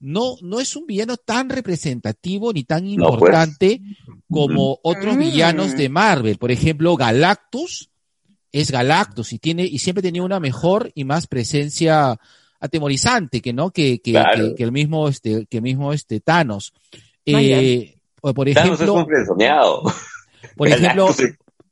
[0.00, 3.14] no, no es un villano tan representativo ni tan No, pues.
[3.14, 3.80] importante
[4.30, 6.38] como otros villanos de Marvel.
[6.38, 7.90] Por ejemplo, Galactus
[8.50, 12.18] es Galactus y tiene, y siempre tenía una mejor y más presencia
[12.60, 14.50] atemorizante que no, que, que, Claro.
[14.50, 16.72] que, que el mismo, este, que el mismo este Thanos.
[17.24, 19.06] Eh, por Thanos es ejemplo, un
[20.56, 21.08] por ejemplo,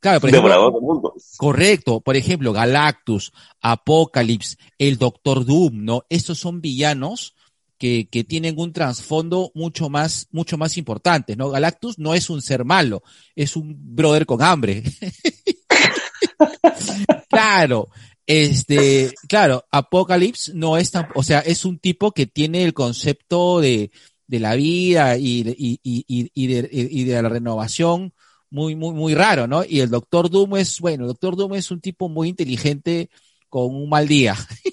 [0.00, 1.14] claro, por ejemplo.
[1.36, 6.04] Correcto, por ejemplo, Galactus, Apocalypse, el Doctor Doom, ¿no?
[6.08, 7.34] Estos son villanos
[7.76, 11.50] que, que tienen un trasfondo mucho más, mucho más importante, ¿no?
[11.50, 13.02] Galactus no es un ser malo,
[13.36, 14.82] es un brother con hambre.
[17.28, 17.88] claro,
[18.28, 23.60] este, claro, Apocalypse no es tan, o sea, es un tipo que tiene el concepto
[23.60, 23.90] de,
[24.28, 28.12] de la vida y, de- y, y, y, y de, y de la renovación
[28.50, 29.64] muy, muy, muy raro, ¿no?
[29.64, 33.10] Y el Doctor Doom es, bueno, el Doctor Doom es un tipo muy inteligente
[33.48, 34.36] con un mal día.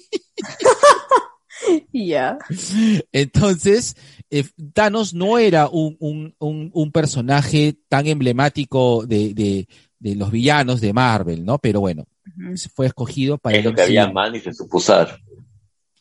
[1.92, 2.38] Ya.
[3.12, 3.96] Entonces,
[4.30, 10.30] eh, Thanos no era un, un, un, un personaje tan emblemático de, de, de los
[10.30, 11.58] villanos de Marvel, ¿no?
[11.58, 12.04] Pero bueno.
[12.74, 14.12] Fue escogido para Es lo el que había MCU.
[14.14, 15.18] man y se supo usar.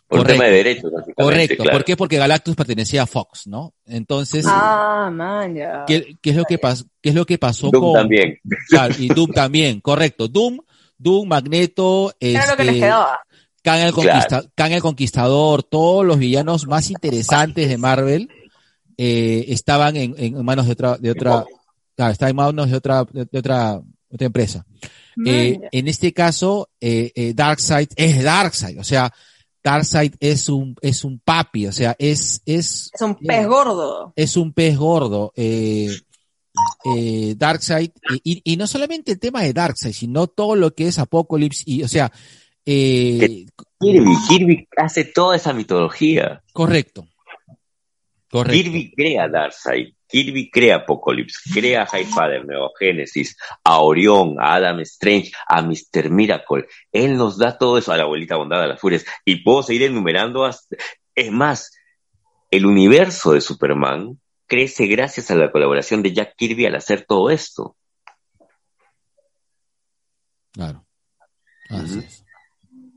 [0.08, 0.34] Por un Correcto.
[0.34, 0.92] tema de derechos.
[1.16, 1.78] Correcto, claro.
[1.78, 1.98] ¿por qué?
[1.98, 3.74] Porque Galactus pertenecía a Fox, ¿no?
[3.88, 5.84] Entonces, Ah, man, ya.
[5.88, 6.86] ¿qué, qué es lo que pasó?
[7.02, 8.40] ¿Qué es lo que pasó Doom con también.
[8.70, 10.28] Claro, y Doom también, correcto.
[10.28, 10.60] Doom,
[10.98, 13.20] Doom, Magneto, Era lo que les este, quedaba.
[13.64, 18.30] Kang el, Conquista- Kang el Conquistador, todos los villanos más interesantes de Marvel
[18.98, 21.44] eh, estaban en, en manos de otra, de otra,
[21.96, 23.82] claro, estaban en manos de otra, de, de otra,
[24.12, 24.68] otra empresa.
[25.26, 29.14] Eh, en este caso, eh, eh, Darkseid es Darkseid, o sea,
[29.64, 34.14] Darkseid es un, es un papi, o sea, es, es, Es un pez gordo.
[34.16, 35.32] es un pez gordo.
[35.36, 35.90] Eh,
[36.96, 37.92] eh, Darkseid,
[38.24, 41.64] y, y- y no solamente el tema de Darkseid, sino todo lo que es Apocalypse,
[41.66, 42.12] y, o sea,
[42.68, 43.46] Eh,
[43.80, 46.42] Kirby, Kirby hace toda esa mitología.
[46.54, 47.08] correcto.
[48.32, 48.64] Correcto.
[48.64, 55.32] Kirby crea Darkseid, Kirby crea Apocalypse, crea a Highfather, Neogénesis, a Orión, a Adam Strange,
[55.48, 56.10] a Mr.
[56.10, 56.68] Miracle.
[56.92, 59.06] Él nos da todo eso a la abuelita bondad, a las furias.
[59.26, 60.76] Y puedo seguir enumerando hasta...
[61.16, 61.72] Es más,
[62.52, 67.30] el universo de Superman crece gracias a la colaboración de Jack Kirby al hacer todo
[67.30, 67.76] esto.
[70.52, 70.86] Claro.
[71.70, 72.00] Así Ujú.
[72.00, 72.26] es.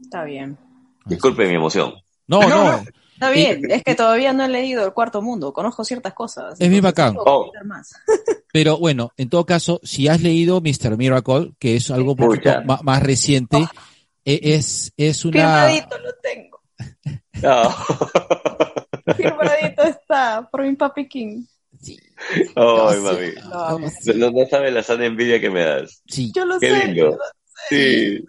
[0.02, 0.59] Está bien.
[1.00, 1.48] Así Disculpe es.
[1.48, 1.94] mi emoción.
[2.26, 2.84] No, no.
[3.18, 6.60] Está bien, es que todavía no he leído El Cuarto Mundo, conozco ciertas cosas.
[6.60, 7.16] Es bien bacán.
[7.18, 7.50] Oh.
[8.52, 10.96] Pero bueno, en todo caso, si has leído Mr.
[10.96, 12.50] Miracle, que es algo un poquito
[12.84, 13.56] más reciente,
[14.24, 15.66] e- es, es una...
[15.66, 16.60] Firmadito lo tengo.
[17.42, 17.70] No.
[19.16, 21.44] Firmadito está por mi papi King.
[21.80, 21.98] Sí,
[22.56, 23.26] Ay, sí, mami.
[23.50, 26.02] No, no, No, no sabes la sana envidia que me das.
[26.08, 26.86] sí, Yo lo Qué sé.
[26.86, 27.18] lindo.
[27.68, 28.24] Sí.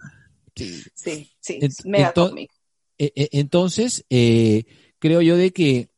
[0.56, 0.82] sí.
[0.94, 2.50] Sí, sí, mega cómic.
[2.98, 4.64] E- e- Entonces, eh,
[5.00, 5.88] creo yo de que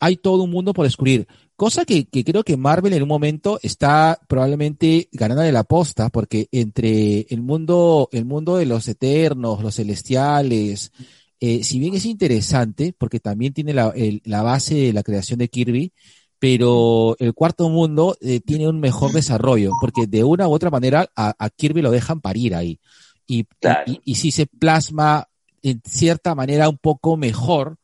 [0.00, 1.26] hay todo un mundo por descubrir.
[1.54, 6.10] Cosa que, que creo que Marvel en un momento está probablemente ganando de la posta,
[6.10, 10.92] porque entre el mundo, el mundo de los eternos, los celestiales,
[11.40, 15.38] eh, si bien es interesante, porque también tiene la, el- la base de la creación
[15.38, 15.92] de Kirby,
[16.38, 21.08] pero el cuarto mundo eh, tiene un mejor desarrollo, porque de una u otra manera
[21.16, 22.78] a, a Kirby lo dejan parir ahí.
[23.26, 23.90] Y, Claro.
[23.90, 25.26] y, y sí se plasma
[25.62, 27.78] en cierta manera un poco mejor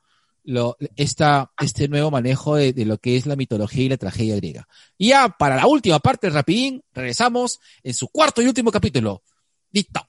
[0.45, 4.37] lo, esta, este nuevo manejo de, de lo que es la mitología y la tragedia
[4.37, 4.69] griega.
[4.99, 9.23] Y ya para la última parte, rapidín, regresamos en su cuarto y último capítulo.
[9.71, 10.01] Listo.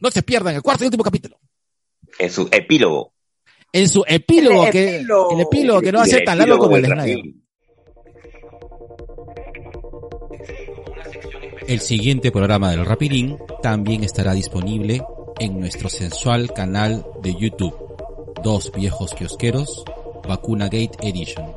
[0.00, 1.38] No se pierdan el cuarto y último capítulo.
[2.18, 3.14] En su epílogo.
[3.72, 5.32] En su epílogo, El que, epílogo.
[5.32, 7.24] el epílogo que no va a ser tan largo como el de Snyder.
[11.68, 15.02] El siguiente programa del Rapidín también estará disponible
[15.38, 17.89] en nuestro sensual canal de YouTube.
[18.42, 19.84] Dos viejos kiosqueros,
[20.26, 21.52] Vacuna Gate Edition.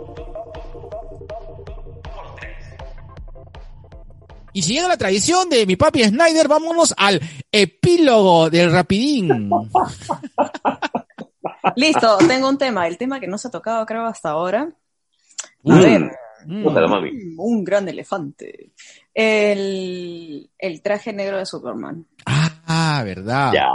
[4.56, 7.20] Y siguiendo la tradición de mi papi Snyder, vámonos al
[7.52, 9.50] epílogo del Rapidín.
[11.76, 12.88] Listo, tengo un tema.
[12.88, 14.62] El tema que no se ha tocado, creo, hasta ahora.
[14.62, 15.80] A Mm.
[15.82, 16.12] ver,
[16.46, 16.68] Mm.
[16.68, 18.74] Mm, un gran elefante.
[19.14, 22.06] El, el traje negro de Superman.
[22.26, 23.54] Ah, verdad.
[23.54, 23.70] Ya.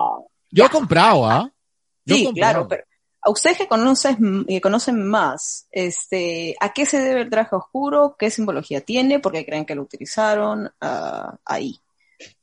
[0.51, 1.51] Yo he comprado, ¿ah?
[2.07, 2.67] Sí, comprado.
[2.67, 2.85] claro, pero
[3.29, 8.17] a ustedes que conocen, que conocen más, este, ¿a qué se debe el traje oscuro?
[8.19, 9.19] ¿Qué simbología tiene?
[9.21, 11.79] ¿Por qué creen que lo utilizaron Ah, ahí?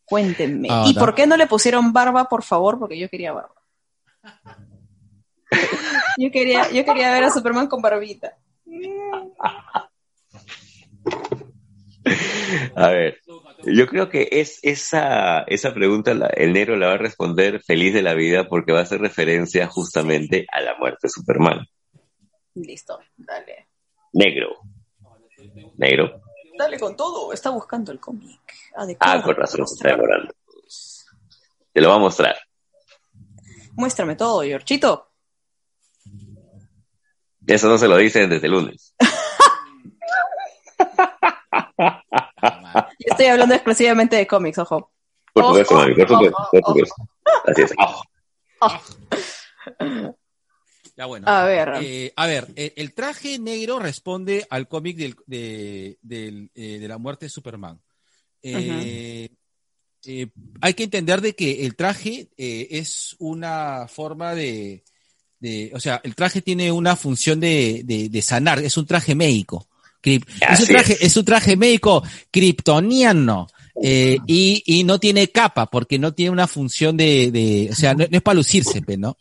[0.06, 0.68] Cuéntenme.
[0.72, 2.78] Ah, ¿Y da- por qué no le pusieron barba, por favor?
[2.78, 3.56] Porque yo quería barba.
[6.18, 8.38] Yo quería, yo quería ver a Superman con barbita.
[12.76, 13.20] A ver,
[13.64, 17.94] yo creo que es esa, esa pregunta la- el negro la va a responder feliz
[17.94, 21.66] de la vida porque va a hacer referencia justamente a la muerte de Superman.
[22.56, 23.68] Listo, dale.
[24.14, 24.50] Negro.
[25.78, 26.22] Negro.
[26.58, 28.40] Dale con todo, está buscando el cómic.
[28.76, 30.34] adecuado Ah, con razón, se está demorando.
[31.74, 32.36] Te lo va a mostrar.
[33.74, 35.10] Muéstrame todo, Yorchito.
[37.46, 38.96] Eso no se lo dicen desde el lunes.
[43.06, 44.92] estoy hablando exclusivamente de cómics, ojo.
[45.34, 46.96] Por Oh, supuesto, oh, mami, por supuesto, oh, por oh, supuesto.
[47.46, 47.72] Así es.
[48.62, 48.82] Ah,
[50.98, 51.28] Ya bueno.
[51.28, 51.74] A ver.
[51.82, 56.88] Eh, a ver, eh, el traje negro responde al cómic del- de, del, eh, de
[56.88, 57.82] la muerte de Superman.
[58.42, 59.28] Eh,
[60.06, 60.28] eh,
[60.62, 64.86] hay que entender de que el traje eh, es una forma de,
[65.40, 69.16] de- o sea, el traje tiene una función de, de- de sanar, es un traje
[69.16, 69.68] médico.
[70.06, 71.18] Crip- es, un traje, es.
[71.18, 73.48] un traje médico kryptoniano.
[73.84, 77.94] Eh, y, y no tiene capa porque no tiene una función de, de o sea,
[77.94, 79.18] no, no es para lucirse, pe, ¿no?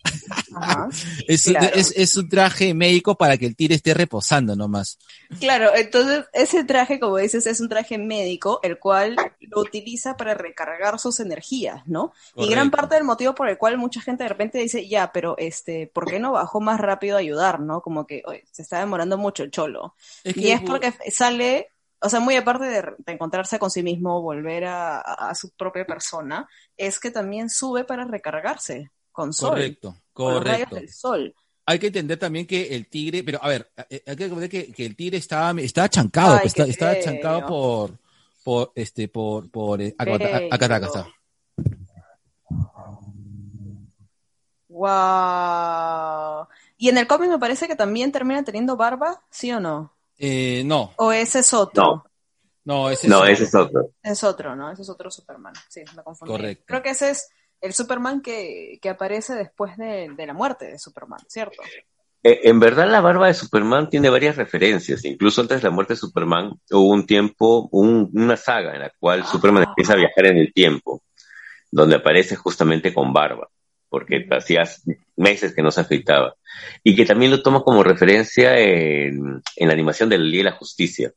[0.54, 0.88] Ajá.
[1.26, 1.70] Es, Claro.
[1.74, 4.98] es, es un traje médico para que el tigre esté reposando nomás.
[5.40, 10.34] Claro, entonces ese traje, como dices, es un traje médico, el cual lo utiliza para
[10.34, 12.12] recargar sus energías, ¿no?
[12.36, 15.36] Y gran parte del motivo por el cual mucha gente de repente dice, ya, pero
[15.38, 17.80] este, ¿por qué no bajó más rápido a ayudar, no?
[17.80, 19.94] Como que oye, se está demorando mucho el cholo.
[20.22, 21.72] Es y es porque sale,
[22.04, 26.46] o sea, muy aparte de, de encontrarse con sí mismo, volver a, su propia persona,
[26.76, 30.76] es que también sube para recargarse con sol, Correcto, con correcto.
[30.76, 31.34] del sol.
[31.64, 34.70] Hay que entender también que el tigre, pero a ver, eh, hay que entender que,
[34.70, 37.98] que el tigre estaba, estaba chancado, Ay, está, estaba chancado por,
[38.44, 40.48] por, este, por, por, eh, acá, acá, Feo.
[40.52, 41.06] acá, acá está.
[44.68, 46.48] Wow.
[46.76, 49.94] Y en el cómic me parece que también termina teniendo barba, ¿sí o no?
[50.18, 51.82] Eh, no, O ese es otro.
[51.82, 52.04] No.
[52.64, 53.90] no, ese no, es ese es otro.
[54.02, 54.70] Es otro, ¿no?
[54.70, 55.54] Ese es otro Superman.
[55.68, 56.32] Sí, me confundí.
[56.32, 56.64] Correcto.
[56.66, 57.28] Creo que ese es
[57.60, 61.62] el Superman que, que aparece después de, de, la muerte de Superman, ¿cierto?
[62.22, 65.04] Eh, en verdad, la barba de Superman tiene varias referencias.
[65.04, 68.92] Incluso antes de la muerte de Superman, hubo un tiempo, un, una saga en la
[68.98, 69.26] cual ah.
[69.26, 71.02] Superman empieza a viajar en el tiempo,
[71.70, 73.48] donde aparece justamente con barba,
[73.94, 74.64] porque hacía
[75.16, 76.34] meses que no se afeitaba.
[76.82, 80.50] Y que también lo toma como referencia en, en la animación de la Liga de
[80.50, 81.12] la Justicia.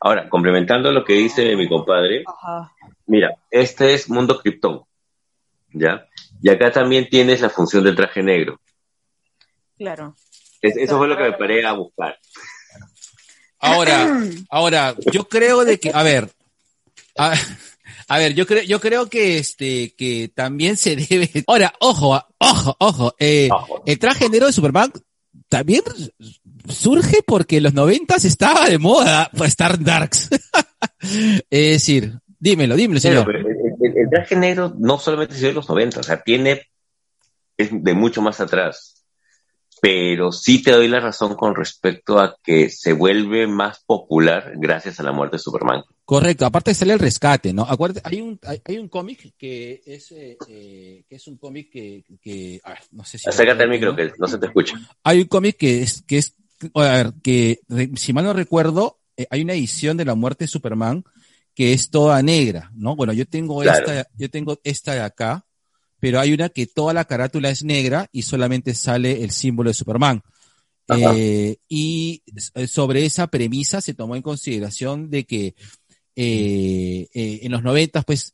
[0.00, 2.24] Ahora, complementando lo que dice mi compadre,
[3.06, 4.82] mira, este es Mundo Krypton,
[5.72, 6.06] ¿ya?
[6.42, 8.60] Y acá también tienes la función del traje negro.
[9.78, 10.14] Claro
[10.62, 12.18] eso fue lo que me paré a buscar.
[13.58, 14.06] Ahora,
[14.50, 16.30] ahora, yo creo de que, a ver,
[17.16, 17.34] a,
[18.08, 21.30] ver, yo creo, yo creo que este, que también se debe.
[21.46, 23.48] Ahora, ojo, ojo, ojo, eh,
[23.84, 24.92] el traje negro de Superman
[25.48, 25.82] también
[26.68, 30.30] surge porque en los noventas estaba de moda pues, estar darks.
[31.00, 33.28] es decir, dímelo, dímelo, señor.
[33.34, 36.62] el, traje negro no solamente se de los noventas, o sea, tiene
[37.56, 38.95] es de mucho más atrás
[39.80, 45.00] pero sí te doy la razón con respecto a que se vuelve más popular gracias
[45.00, 45.84] a la muerte de Superman.
[46.04, 47.62] Correcto, aparte sale el rescate, ¿no?
[47.62, 52.04] Acuérdate, hay un, hay, un cómic que es, eh, eh, que es un cómic que,
[52.20, 52.60] que
[52.92, 53.28] no sé si...
[53.28, 54.76] Acércate al micro, que no se te escucha.
[55.02, 56.34] Hay un cómic que es, que es,
[56.74, 57.60] a ver, que
[57.96, 61.04] si mal no recuerdo, eh, hay una edición de la muerte de Superman
[61.54, 62.94] que es toda negra, ¿no?
[62.96, 65.45] Bueno, yo tengo esta, yo tengo esta de acá,
[66.00, 69.74] pero hay una que toda la carátula es negra y solamente sale el símbolo de
[69.74, 70.22] Superman.
[70.88, 72.22] Eh, y
[72.54, 75.54] eh, sobre esa premisa se tomó en consideración de que
[76.18, 78.32] eh, en los noventas, pues,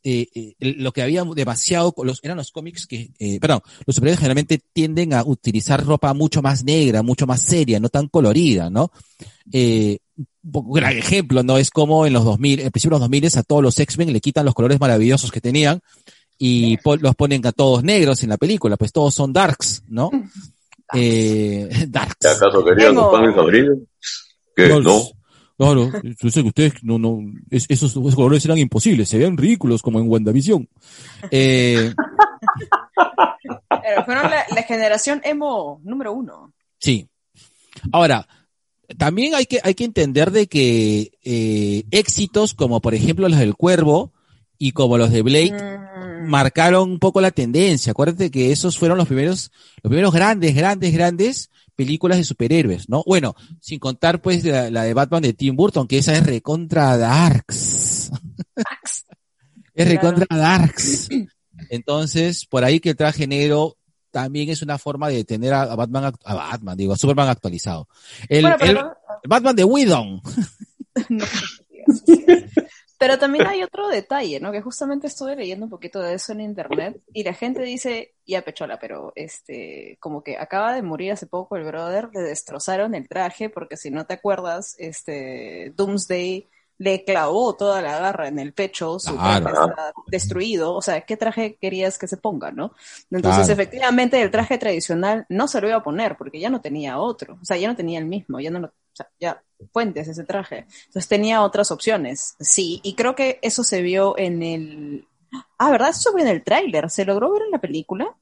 [0.59, 3.11] lo que había demasiado, los, eran los cómics que,
[3.41, 7.89] perdón, los superhéroes generalmente tienden a utilizar ropa mucho más negra, mucho más seria, no
[7.89, 8.91] tan colorida, ¿no?
[10.43, 11.57] un gran ejemplo, ¿no?
[11.57, 14.21] Es como en los 2000, en principio de los 2000 a todos los X-Men le
[14.21, 15.81] quitan los colores maravillosos que tenían
[16.45, 20.11] y los ponen a todos negros en la película, pues todos son darks, ¿no?
[20.93, 22.25] Eh, darks.
[22.25, 23.33] ¿Acaso querían los panes
[24.53, 24.67] ¿Qué?
[24.67, 24.81] No.
[24.81, 25.01] no.
[25.55, 29.99] Claro, yo sé que ustedes no, no, esos, colores eran imposibles, se veían ridículos como
[29.99, 30.67] en WandaVision.
[31.31, 31.93] Eh,
[33.83, 36.51] Pero fueron la, la, generación emo número uno.
[36.77, 37.07] Sí.
[37.93, 38.27] Ahora,
[38.97, 43.55] también hay que, hay que entender de que eh, éxitos como por ejemplo los del
[43.55, 44.11] Cuervo
[44.57, 45.83] y como los de Blake, mm
[46.23, 47.91] marcaron un poco la tendencia.
[47.91, 49.51] Acuérdate que esos fueron los primeros,
[49.81, 53.03] los primeros grandes, grandes, grandes películas de superhéroes, ¿no?
[53.05, 58.11] Bueno, sin contar pues la, de Batman de Tim Burton, que esa es recontra Darks.
[59.73, 61.09] es recontra Darks.
[61.69, 63.77] Entonces, por ahí que el traje negro
[64.11, 67.87] también es una forma de tener a, Batman, a Batman, digo, a Superman actualizado.
[68.29, 68.45] El,
[69.25, 70.21] Batman de Whedon.
[73.03, 74.53] Pero también hay otro detalle, ¿no?
[74.53, 78.43] Que justamente estuve leyendo un poquito de eso en internet y la gente dice, ya
[78.43, 83.09] pechola, pero este, como que acaba de morir hace poco el brother, le destrozaron el
[83.09, 86.47] traje porque si no te acuerdas, este, Doomsday
[86.77, 91.17] le clavó toda la garra en el pecho, su traje está destruido, o sea, ¿qué
[91.17, 92.71] traje querías que se ponga, no?
[93.11, 96.99] Entonces, efectivamente, el traje tradicional no se lo iba a poner porque ya no tenía
[96.99, 100.07] otro, o sea, ya no tenía el mismo, ya no lo, o sea, ya fuentes
[100.07, 100.65] ese traje.
[100.85, 105.07] Entonces tenía otras opciones, sí, y creo que eso se vio en el...
[105.57, 105.89] Ah, ¿verdad?
[105.89, 106.89] Eso se vio en el tráiler.
[106.91, 108.15] ¿Se logró ver en la película?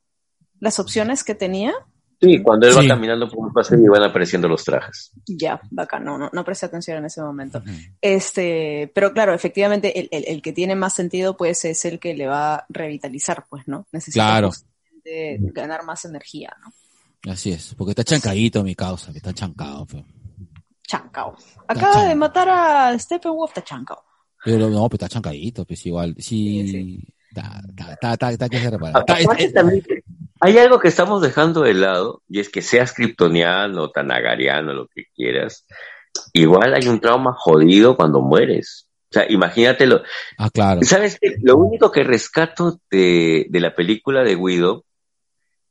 [0.62, 1.74] ¿Las opciones que tenía?
[2.22, 5.12] Sí, cuando él va caminando por un paseo y van apareciendo los trajes.
[5.26, 7.64] Ya, bacán, no, no, no presté atención en ese momento.
[8.00, 12.14] Este, pero claro, efectivamente, el, el, el, que tiene más sentido, pues, es el que
[12.14, 13.88] le va a revitalizar, pues, ¿no?
[13.92, 14.52] Necesita claro.
[15.52, 17.32] ganar más energía, ¿no?
[17.32, 20.04] Así es, porque está chancadito mi causa, que está chancado, pues.
[20.92, 21.36] Chancao.
[21.68, 24.04] Acaba de matar a Steppenwolf, está chancao.
[24.44, 26.16] Pero no, pues está chancadito, pues igual.
[26.18, 27.00] Sí,
[27.32, 29.06] Está, está, está, que se repara.
[30.42, 35.06] hay algo que estamos dejando de lado, y es que seas kryptoniano, tanagariano, lo que
[35.16, 35.66] quieras,
[36.34, 38.90] igual hay un trauma jodido cuando mueres.
[39.12, 40.02] O sea, imagínatelo.
[40.38, 40.82] Ah, claro.
[40.84, 41.38] ¿Sabes qué?
[41.42, 44.84] Lo único que rescato de, de la película de Guido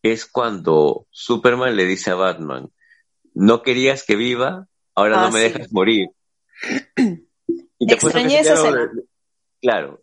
[0.03, 2.71] es cuando Superman le dice a Batman,
[3.35, 4.66] no querías que viva,
[5.01, 6.09] ahora no ah, me dejas morir.
[7.82, 8.70] Y te Extrañé esa
[9.62, 10.03] Claro,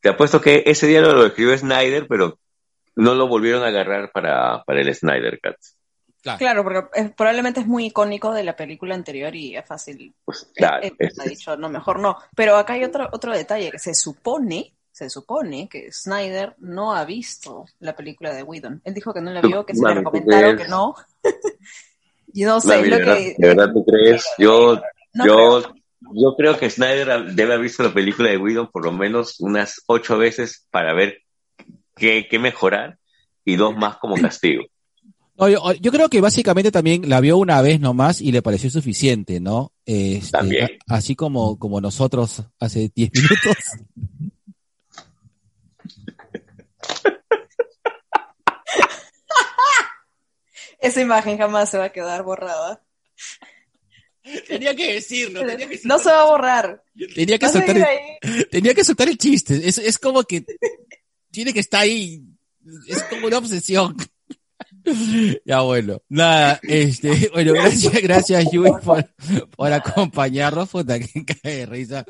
[0.00, 2.40] te apuesto que ese diálogo lo escribió Snyder, pero
[2.96, 5.56] no lo volvieron a agarrar para, para el Snyder Cut.
[6.22, 6.62] Claro.
[6.62, 10.14] porque probablemente es muy icónico de la película anterior y es fácil.
[10.24, 10.84] Pues, claro.
[10.84, 12.16] Eh, ha dicho, no, mejor no.
[12.36, 17.04] Pero acá hay otro, otro detalle, que se supone, se supone que Snyder no ha
[17.04, 18.82] visto la película de Whedon.
[18.84, 20.94] Él dijo que no la vio, que se le recomendaron que no.
[22.34, 23.34] Yo no sé, lo que...
[23.38, 24.24] ¿De verdad tú crees?
[24.38, 24.80] Yo,
[25.26, 25.62] yo,
[26.14, 29.82] yo creo que Snyder debe haber visto la película de Whedon por lo menos unas
[29.86, 31.18] ocho veces para ver
[31.96, 32.98] qué, qué mejorar.
[33.44, 34.64] y dos más como castigo.
[35.36, 38.70] No, yo, yo creo que básicamente también la vio una vez nomás y le pareció
[38.70, 39.72] suficiente, ¿no?
[39.86, 40.70] Este, También.
[40.86, 43.56] a- así como, como nosotros hace 10 minutos.
[50.82, 52.82] Esa imagen jamás se va a quedar borrada.
[54.48, 56.82] tenía que decirlo, tenía que, No se va a borrar.
[57.14, 59.60] tenía que soltar el, tenía que soltar el chiste.
[59.66, 60.44] Es, es como que
[61.30, 62.22] tiene que estar ahí.
[62.86, 63.96] Es como una obsesión.
[65.44, 69.06] Ya bueno, nada, este, bueno, gracias, gracias Yui por,
[69.56, 72.04] por acompañarnos, puta que cae de risa.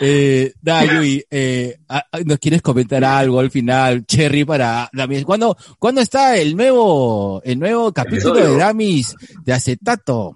[0.00, 4.04] Eh, nada, Yui, eh, ah, ah, ¿nos quieres comentar algo al final?
[4.06, 5.24] Cherry para Damis.
[5.24, 8.52] ¿Cuándo, ¿cuándo está el nuevo, el nuevo capítulo de.
[8.56, 10.34] Damis de acetato?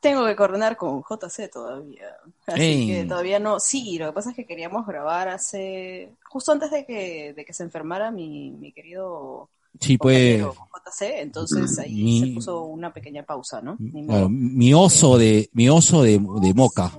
[0.00, 2.08] Tengo que coordinar con JC todavía.
[2.46, 3.58] Así que todavía no.
[3.60, 6.10] Sí, lo que pasa es que queríamos grabar hace.
[6.24, 9.48] justo antes de que, de que se enfermara mi, mi querido
[9.80, 11.20] Sí, pues, JC.
[11.20, 13.76] Entonces ahí Mi- se puso una pequeña pausa, ¿no?
[14.06, 16.92] Claro, mi oso de, mi oso de, de moca.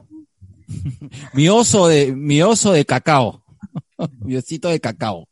[1.33, 3.43] mi oso de, mi oso de cacao.
[4.19, 5.27] mi osito de cacao.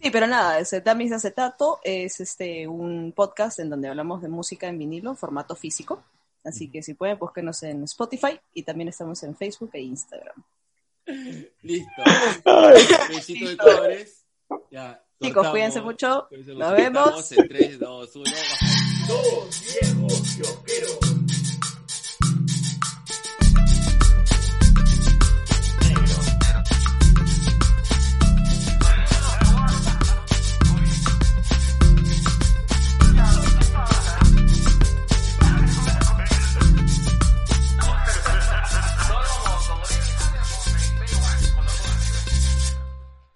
[0.00, 4.68] Sí, pero nada, Damis de Acetato es este un podcast en donde hablamos de música
[4.68, 6.02] en vinilo, formato físico.
[6.44, 10.36] Así que si pueden, búsquenos en Spotify y también estamos en Facebook e Instagram.
[11.62, 12.02] Listo.
[13.08, 14.24] Besito de colores.
[14.70, 15.50] Ya, Chicos, cortamos.
[15.50, 16.28] cuídense mucho.
[16.30, 17.32] Nos Nos vemos.
[17.32, 18.24] En 3, 2, 1.
[19.08, 20.98] Dos viejos kiosqueros.